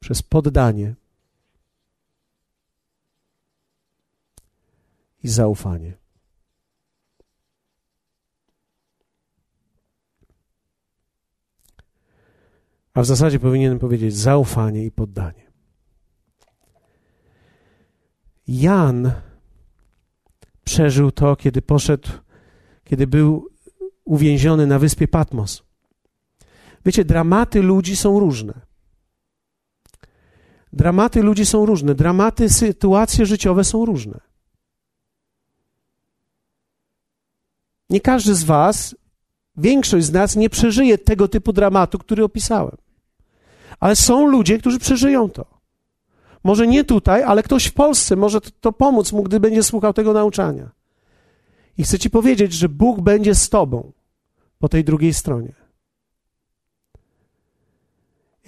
[0.00, 0.94] Przez poddanie
[5.22, 5.99] i zaufanie.
[13.00, 15.52] A w zasadzie powinienem powiedzieć zaufanie i poddanie.
[18.48, 19.12] Jan
[20.64, 22.08] przeżył to, kiedy poszedł,
[22.84, 23.48] kiedy był
[24.04, 25.62] uwięziony na wyspie Patmos.
[26.86, 28.60] Wiecie, dramaty ludzi są różne.
[30.72, 34.20] Dramaty ludzi są różne, dramaty, sytuacje życiowe są różne.
[37.90, 38.94] Nie każdy z Was
[39.56, 42.76] Większość z nas nie przeżyje tego typu dramatu, który opisałem.
[43.80, 45.46] Ale są ludzie, którzy przeżyją to.
[46.44, 49.92] Może nie tutaj, ale ktoś w Polsce może to, to pomóc mu, gdy będzie słuchał
[49.92, 50.70] tego nauczania.
[51.78, 53.92] I chcę Ci powiedzieć, że Bóg będzie z Tobą
[54.58, 55.52] po tej drugiej stronie.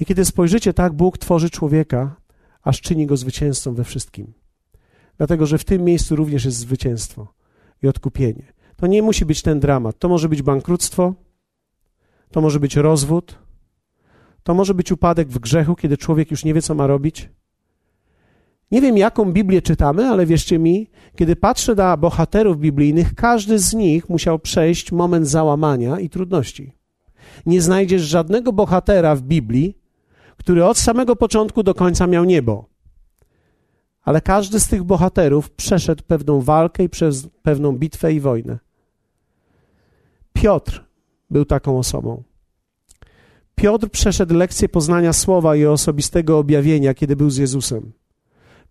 [0.00, 2.16] I kiedy spojrzycie tak, Bóg tworzy człowieka,
[2.62, 4.32] aż czyni go zwycięzcą we wszystkim.
[5.16, 7.34] Dlatego, że w tym miejscu również jest zwycięstwo
[7.82, 8.52] i odkupienie.
[8.76, 9.98] To nie musi być ten dramat.
[9.98, 11.14] To może być bankructwo,
[12.30, 13.38] to może być rozwód,
[14.42, 17.28] to może być upadek w grzechu, kiedy człowiek już nie wie, co ma robić.
[18.70, 23.74] Nie wiem, jaką Biblię czytamy, ale wierzcie mi, kiedy patrzę na bohaterów biblijnych, każdy z
[23.74, 26.72] nich musiał przejść moment załamania i trudności.
[27.46, 29.78] Nie znajdziesz żadnego bohatera w Biblii,
[30.36, 32.68] który od samego początku do końca miał niebo.
[34.02, 38.58] Ale każdy z tych bohaterów przeszedł pewną walkę i przez pewną bitwę i wojnę.
[40.32, 40.84] Piotr
[41.30, 42.22] był taką osobą.
[43.54, 47.92] Piotr przeszedł lekcję poznania słowa i osobistego objawienia, kiedy był z Jezusem.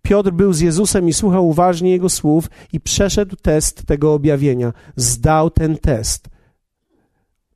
[0.02, 4.74] Piotr był z Jezusem i słuchał uważnie Jego słów i przeszedł test tego objawienia.
[4.96, 6.30] Zdał ten test.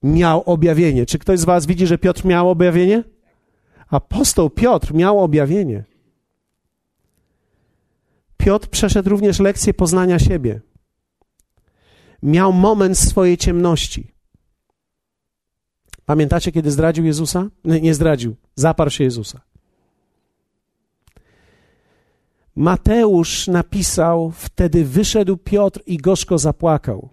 [0.03, 1.05] Miał objawienie.
[1.05, 3.03] Czy ktoś z Was widzi, że Piotr miał objawienie?
[3.89, 5.83] Apostoł Piotr miał objawienie.
[8.37, 10.61] Piotr przeszedł również lekcję poznania siebie.
[12.23, 14.14] Miał moment swojej ciemności.
[16.05, 17.49] Pamiętacie, kiedy zdradził Jezusa?
[17.63, 19.41] Nie, nie zdradził, zaparł się Jezusa.
[22.55, 27.09] Mateusz napisał: Wtedy wyszedł Piotr i gorzko zapłakał.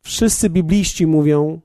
[0.00, 1.60] Wszyscy bibliści mówią,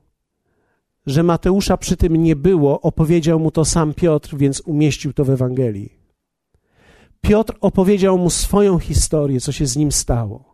[1.06, 5.30] że Mateusza przy tym nie było, opowiedział mu to sam Piotr, więc umieścił to w
[5.30, 5.92] Ewangelii.
[7.20, 10.53] Piotr opowiedział mu swoją historię, co się z nim stało,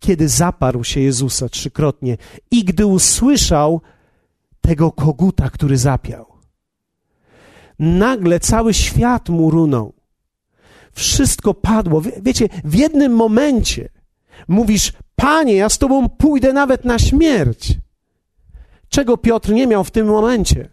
[0.00, 2.16] kiedy zaparł się Jezusa trzykrotnie
[2.50, 3.80] i gdy usłyszał
[4.60, 6.26] tego koguta, który zapiał.
[7.78, 9.92] Nagle cały świat mu runął.
[10.92, 12.02] Wszystko padło.
[12.22, 13.88] Wiecie, w jednym momencie
[14.48, 17.78] mówisz: Panie, ja z Tobą pójdę nawet na śmierć.
[18.88, 20.68] Czego Piotr nie miał w tym momencie?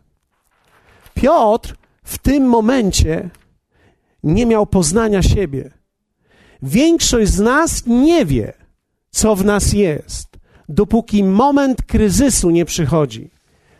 [1.13, 3.29] Piotr w tym momencie
[4.23, 5.71] nie miał poznania siebie.
[6.61, 8.53] Większość z nas nie wie,
[9.17, 10.27] co w nas jest,
[10.69, 13.29] dopóki moment kryzysu nie przychodzi.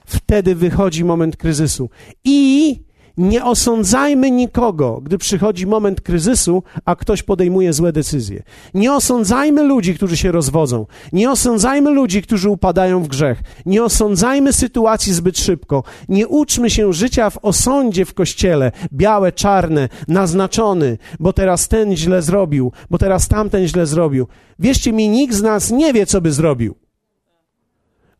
[0.05, 1.89] Wtedy wychodzi moment kryzysu.
[2.23, 2.79] I
[3.17, 8.43] nie osądzajmy nikogo, gdy przychodzi moment kryzysu, a ktoś podejmuje złe decyzje.
[8.73, 10.85] Nie osądzajmy ludzi, którzy się rozwodzą.
[11.13, 13.41] Nie osądzajmy ludzi, którzy upadają w grzech.
[13.65, 15.83] Nie osądzajmy sytuacji zbyt szybko.
[16.09, 22.21] Nie uczmy się życia w osądzie w kościele, białe, czarne, naznaczony, bo teraz ten źle
[22.21, 24.27] zrobił, bo teraz tamten źle zrobił.
[24.59, 26.75] Wierzcie mi, nikt z nas nie wie, co by zrobił.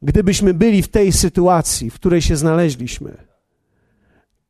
[0.02, 3.27] Gdybyśmy byli w tej sytuacji, w której się znaleźliśmy.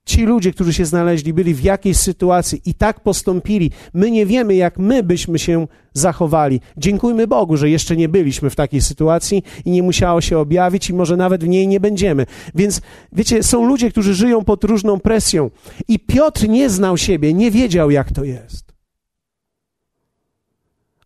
[0.08, 3.72] Ci ludzie, którzy się znaleźli, byli w jakiejś sytuacji i tak postąpili.
[3.94, 6.62] My nie wiemy, jak my byśmy się zachowali.
[6.78, 10.94] Dziękujmy Bogu, że jeszcze nie byliśmy w takiej sytuacji i nie musiało się objawić, i
[10.94, 12.26] może nawet w niej nie będziemy.
[12.56, 12.82] Więc
[13.12, 15.50] wiecie, są ludzie, którzy żyją pod różną presją.
[15.88, 18.74] I Piotr nie znał siebie, nie wiedział, jak to jest.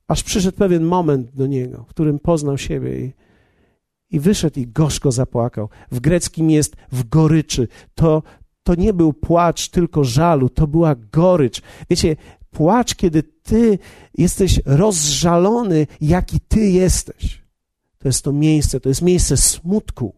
[0.07, 3.13] Aż przyszedł pewien moment do niego, w którym poznał siebie i,
[4.11, 5.69] i wyszedł i gorzko zapłakał.
[5.91, 7.67] W greckim jest w goryczy.
[7.95, 8.23] To,
[8.63, 11.61] to nie był płacz tylko żalu, to była gorycz.
[11.89, 12.15] Wiecie,
[12.51, 13.79] płacz, kiedy ty
[14.17, 17.41] jesteś rozżalony, jaki ty jesteś.
[17.97, 20.15] To jest to miejsce, to jest miejsce smutku.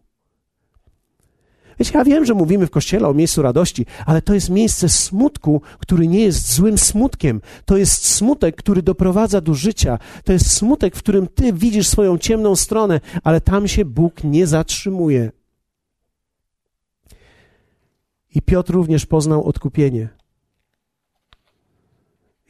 [1.78, 5.62] Wiecie, ja wiem, że mówimy w kościele o miejscu radości, ale to jest miejsce smutku,
[5.78, 7.40] który nie jest złym smutkiem.
[7.64, 9.98] To jest smutek, który doprowadza do życia.
[10.24, 14.46] To jest smutek, w którym ty widzisz swoją ciemną stronę, ale tam się Bóg nie
[14.46, 15.32] zatrzymuje.
[18.34, 20.08] I Piotr również poznał odkupienie.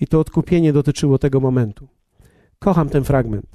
[0.01, 1.89] I to odkupienie dotyczyło tego momentu.
[2.59, 3.47] Kocham ten fragment.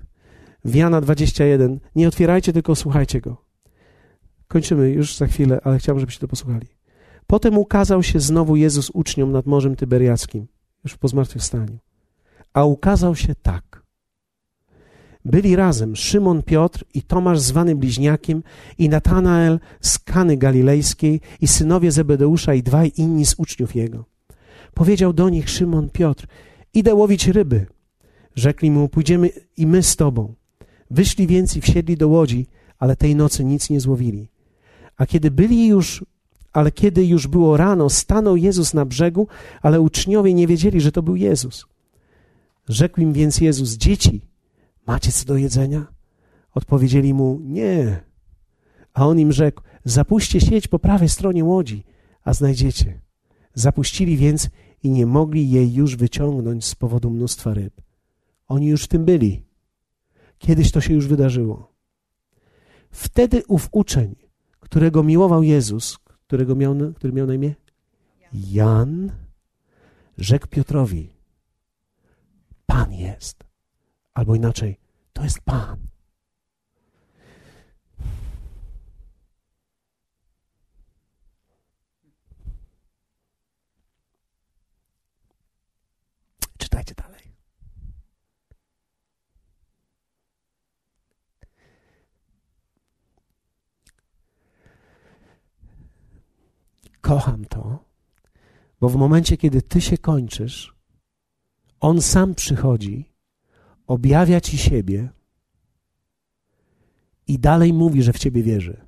[0.66, 1.80] W Jana 21.
[1.96, 3.38] Nie otwierajcie, tylko słuchajcie go.
[4.48, 6.68] Kończymy już za chwilę, ale chciałbym, żebyście to posłuchali.
[7.28, 10.48] Potem ukazał się znowu Jezus uczniom nad Morzem Tyberiackim,
[10.84, 11.78] już po zmartwychwstaniu.
[12.54, 13.69] A ukazał się tak.
[15.26, 18.44] Byli razem Szymon Piotr i Tomasz zwany bliźniakiem
[18.78, 24.06] i Natanael z Kany Galilejskiej i synowie Zebedeusza i dwaj inni z uczniów jego.
[24.74, 26.28] Powiedział do nich Szymon Piotr,
[26.74, 27.66] idę łowić ryby.
[28.36, 30.34] Rzekli mu, pójdziemy i my z tobą.
[30.92, 32.48] Wyszli więc i wsiedli do łodzi,
[32.80, 34.30] ale tej nocy nic nie złowili.
[34.98, 36.06] A kiedy byli już,
[36.54, 39.28] ale kiedy już było rano, stanął Jezus na brzegu,
[39.62, 41.66] ale uczniowie nie wiedzieli, że to był Jezus.
[42.68, 44.22] Rzekł im więc Jezus, dzieci,
[44.90, 45.88] Macie co do jedzenia?
[46.54, 48.04] Odpowiedzieli mu: Nie.
[48.94, 51.84] A on im rzekł: Zapuśćcie sieć po prawej stronie łodzi
[52.24, 53.02] a znajdziecie.
[53.54, 54.50] Zapuścili więc
[54.84, 57.82] i nie mogli jej już wyciągnąć z powodu mnóstwa ryb.
[58.48, 59.44] Oni już w tym byli.
[60.38, 61.74] Kiedyś to się już wydarzyło.
[62.92, 64.16] Wtedy ów uczeń,
[64.60, 67.56] którego miłował Jezus, którego miał, który miał na imię?
[68.34, 69.12] Jan,
[70.18, 71.10] rzekł Piotrowi:
[72.66, 73.49] Pan jest.
[74.20, 74.78] Albo inaczej,
[75.14, 75.88] to jest Pan.
[86.58, 87.34] Czytajcie dalej.
[97.02, 97.86] Kocham to,
[98.82, 100.76] bo w momencie, kiedy ty się kończysz,
[101.80, 103.09] on sam przychodzi,
[103.90, 105.10] objawia ci siebie
[107.28, 108.86] i dalej mówi, że w ciebie wierzy.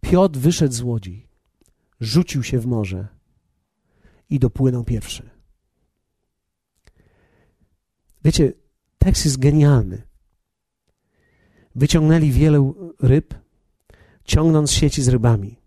[0.00, 1.28] Piotr wyszedł z łodzi,
[2.00, 3.08] rzucił się w morze
[4.30, 5.30] i dopłynął pierwszy.
[8.24, 8.52] Wiecie,
[8.98, 10.02] tekst jest genialny.
[11.74, 13.34] Wyciągnęli wiele ryb,
[14.24, 15.61] ciągnąc sieci z rybami.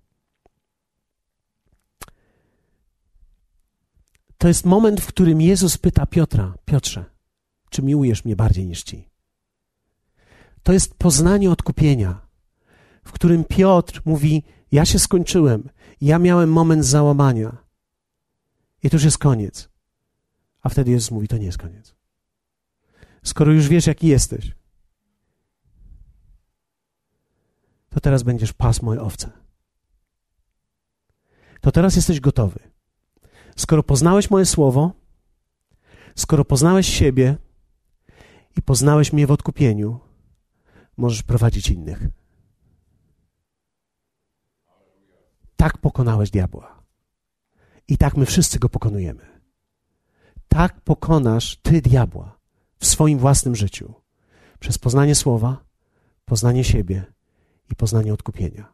[4.46, 7.06] To jest moment, w którym Jezus pyta Piotra: Piotrze,
[7.70, 9.10] czy miłujesz mnie bardziej niż ci?
[10.64, 12.28] To jest poznanie odkupienia,
[13.04, 15.70] w którym Piotr mówi: Ja się skończyłem,
[16.02, 17.58] ja miałem moment załamania.
[18.84, 19.70] I to już jest koniec.
[20.62, 21.96] A wtedy Jezus mówi: To nie jest koniec.
[23.24, 24.56] Skoro już wiesz, jaki jesteś,
[27.90, 29.32] to teraz będziesz pas moje owce.
[31.62, 32.75] To teraz jesteś gotowy.
[33.58, 34.92] Skoro poznałeś moje słowo,
[36.16, 37.38] skoro poznałeś siebie
[38.58, 40.00] i poznałeś mnie w odkupieniu,
[40.98, 42.08] możesz prowadzić innych.
[45.56, 46.84] Tak pokonałeś diabła.
[47.88, 49.42] I tak my wszyscy go pokonujemy.
[50.48, 52.38] Tak pokonasz ty diabła
[52.80, 53.94] w swoim własnym życiu
[54.60, 55.66] przez poznanie słowa,
[56.26, 57.06] poznanie siebie
[57.72, 58.74] i poznanie odkupienia.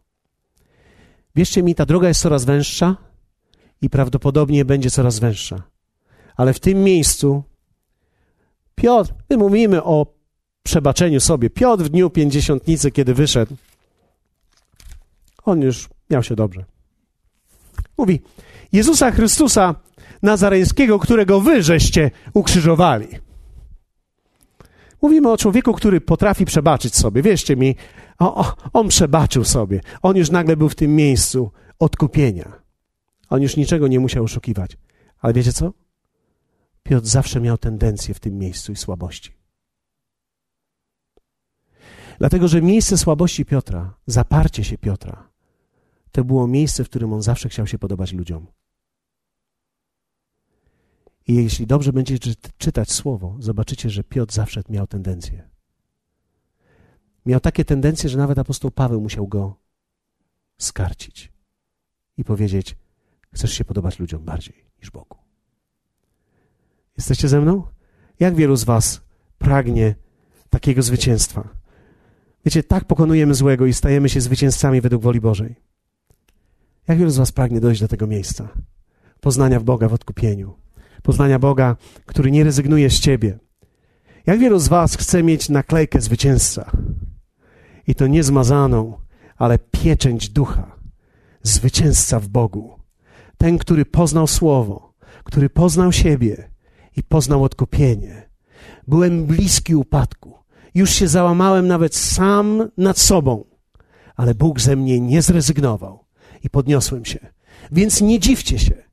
[1.35, 3.10] Wierzcie mi, ta droga jest coraz węższa
[3.81, 5.63] i prawdopodobnie będzie coraz węższa.
[6.35, 7.43] Ale w tym miejscu
[8.75, 10.05] Piotr, my mówimy o
[10.63, 11.49] przebaczeniu sobie.
[11.49, 13.55] Piotr w dniu pięćdziesiątnicy, kiedy wyszedł,
[15.45, 16.65] on już miał się dobrze.
[17.97, 18.21] Mówi,
[18.71, 19.75] Jezusa Chrystusa
[20.23, 23.07] Nazareńskiego, którego wy żeście ukrzyżowali.
[25.01, 27.21] Mówimy o człowieku, który potrafi przebaczyć sobie.
[27.21, 27.75] Wierzcie mi,
[28.19, 29.81] o, o, on przebaczył sobie.
[30.01, 32.60] On już nagle był w tym miejscu odkupienia.
[33.31, 34.77] On już niczego nie musiał oszukiwać.
[35.19, 35.73] Ale wiecie co?
[36.83, 39.31] Piotr zawsze miał tendencję w tym miejscu i słabości.
[42.19, 45.29] Dlatego, że miejsce słabości Piotra, zaparcie się Piotra,
[46.11, 48.47] to było miejsce, w którym on zawsze chciał się podobać ludziom.
[51.27, 55.49] I jeśli dobrze będziecie czytać słowo, zobaczycie, że Piotr zawsze miał tendencję.
[57.25, 59.55] Miał takie tendencje, że nawet apostoł Paweł musiał go
[60.57, 61.31] skarcić
[62.17, 62.75] i powiedzieć:
[63.33, 65.17] Chcesz się podobać ludziom bardziej niż Bogu.
[66.97, 67.63] Jesteście ze mną?
[68.19, 69.01] Jak wielu z Was
[69.37, 69.95] pragnie
[70.49, 71.49] takiego zwycięstwa?
[72.45, 75.55] Wiecie, tak pokonujemy złego i stajemy się zwycięzcami według woli Bożej.
[76.87, 78.49] Jak wielu z Was pragnie dojść do tego miejsca?
[79.19, 80.53] Poznania w Boga w odkupieniu.
[81.03, 81.75] Poznania Boga,
[82.05, 83.39] który nie rezygnuje z Ciebie.
[84.25, 86.71] Jak wielu z Was chce mieć naklejkę zwycięzca?
[87.87, 88.99] I to nie zmazaną,
[89.37, 90.75] ale pieczęć ducha.
[91.43, 92.80] Zwycięzca w Bogu
[93.41, 96.49] ten, który poznał Słowo, który poznał siebie
[96.97, 98.29] i poznał odkupienie.
[98.87, 100.33] Byłem bliski upadku.
[100.73, 103.45] Już się załamałem nawet sam nad sobą,
[104.15, 106.05] ale Bóg ze mnie nie zrezygnował
[106.43, 107.19] i podniosłem się.
[107.71, 108.83] Więc nie dziwcie się,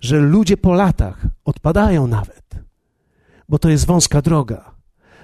[0.00, 2.44] że ludzie po latach odpadają nawet,
[3.48, 4.74] bo to jest wąska droga,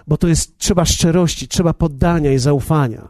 [0.07, 3.09] bo to jest trzeba szczerości, trzeba poddania i zaufania.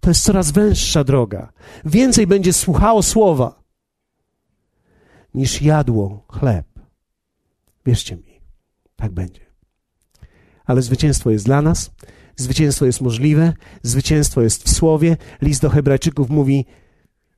[0.00, 1.52] To jest coraz węższa droga.
[1.84, 3.63] Więcej będzie słuchało słowa,
[5.34, 6.66] niż jadło chleb.
[7.86, 8.40] Wierzcie mi,
[8.96, 9.40] tak będzie.
[10.64, 11.90] Ale zwycięstwo jest dla nas,
[12.36, 15.16] zwycięstwo jest możliwe, zwycięstwo jest w słowie.
[15.42, 16.66] List do Hebrajczyków mówi: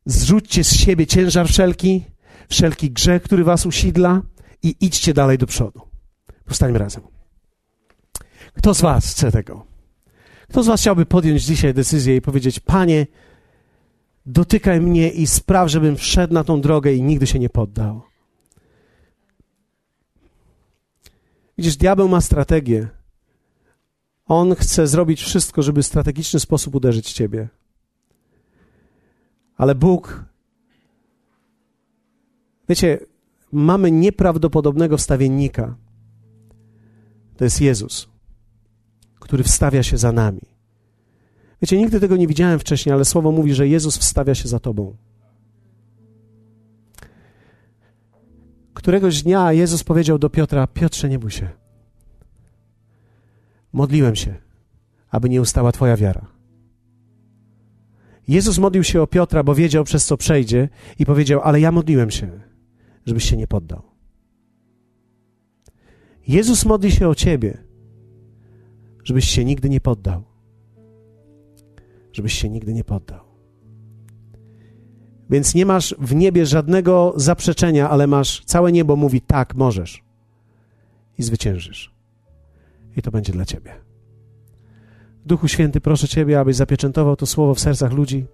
[0.06, 2.04] zrzućcie z siebie ciężar wszelki,
[2.48, 4.22] wszelki grzech, który was usidla
[4.62, 5.80] i idźcie dalej do przodu.
[6.44, 7.02] Powstańmy razem.
[8.52, 9.66] Kto z was chce tego?
[10.50, 13.06] Kto z was chciałby podjąć dzisiaj decyzję i powiedzieć: Panie,
[14.26, 18.02] dotykaj mnie i spraw, żebym wszedł na tą drogę i nigdy się nie poddał.
[21.58, 22.88] Widzisz, diabeł ma strategię.
[24.26, 27.48] On chce zrobić wszystko, żeby w strategiczny sposób uderzyć ciebie.
[29.56, 30.24] Ale Bóg
[32.68, 32.98] Wiecie,
[33.52, 35.76] mamy nieprawdopodobnego wstawiennika.
[37.36, 38.08] To jest Jezus,
[39.20, 40.55] który wstawia się za nami.
[41.62, 44.96] Wiecie, nigdy tego nie widziałem wcześniej, ale słowo mówi, że Jezus wstawia się za tobą.
[48.74, 51.48] Któregoś dnia Jezus powiedział do Piotra: Piotrze, nie bój się.
[53.72, 54.34] Modliłem się,
[55.10, 56.26] aby nie ustała Twoja wiara.
[58.28, 62.10] Jezus modlił się o Piotra, bo wiedział, przez co przejdzie, i powiedział: Ale ja modliłem
[62.10, 62.40] się,
[63.06, 63.82] żebyś się nie poddał.
[66.28, 67.58] Jezus modli się o Ciebie,
[69.04, 70.35] żebyś się nigdy nie poddał.
[72.16, 73.20] Żebyś się nigdy nie poddał.
[75.30, 80.02] Więc nie masz w niebie żadnego zaprzeczenia, ale masz całe niebo mówi tak, możesz.
[81.18, 81.94] I zwyciężysz.
[82.96, 83.74] I to będzie dla ciebie.
[85.26, 88.26] Duchu Święty, proszę Ciebie, abyś zapieczętował to słowo w sercach ludzi.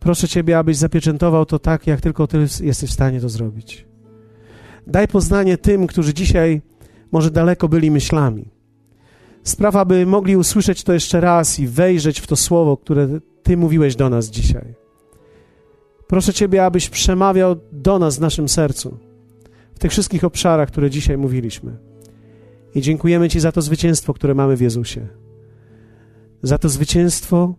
[0.00, 3.86] Proszę Ciebie, abyś zapieczętował to tak, jak tylko Ty jesteś w stanie to zrobić.
[4.86, 6.62] Daj poznanie tym, którzy dzisiaj
[7.12, 8.59] może daleko byli myślami.
[9.42, 13.08] Sprawa, by mogli usłyszeć to jeszcze raz i wejrzeć w to słowo, które
[13.42, 14.74] Ty mówiłeś do nas dzisiaj.
[16.06, 18.98] Proszę Ciebie, abyś przemawiał do nas w naszym sercu,
[19.74, 21.76] w tych wszystkich obszarach, które dzisiaj mówiliśmy.
[22.74, 25.06] I dziękujemy Ci za to zwycięstwo, które mamy w Jezusie.
[26.42, 27.54] Za to zwycięstwo,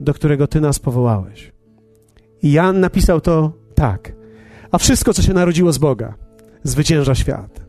[0.00, 1.52] do którego Ty nas powołałeś.
[2.42, 4.12] I Jan napisał to tak.
[4.70, 6.14] A wszystko, co się narodziło z Boga,
[6.62, 7.67] zwycięża świat.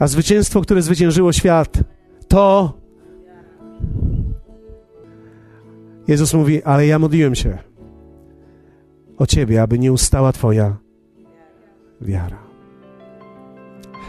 [0.00, 1.78] A zwycięstwo, które zwyciężyło świat,
[2.28, 2.74] to.
[6.08, 7.58] Jezus mówi, ale ja modliłem się
[9.18, 10.76] o Ciebie, aby nie ustała Twoja
[12.00, 12.38] wiara.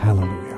[0.01, 0.50] Hallelujah.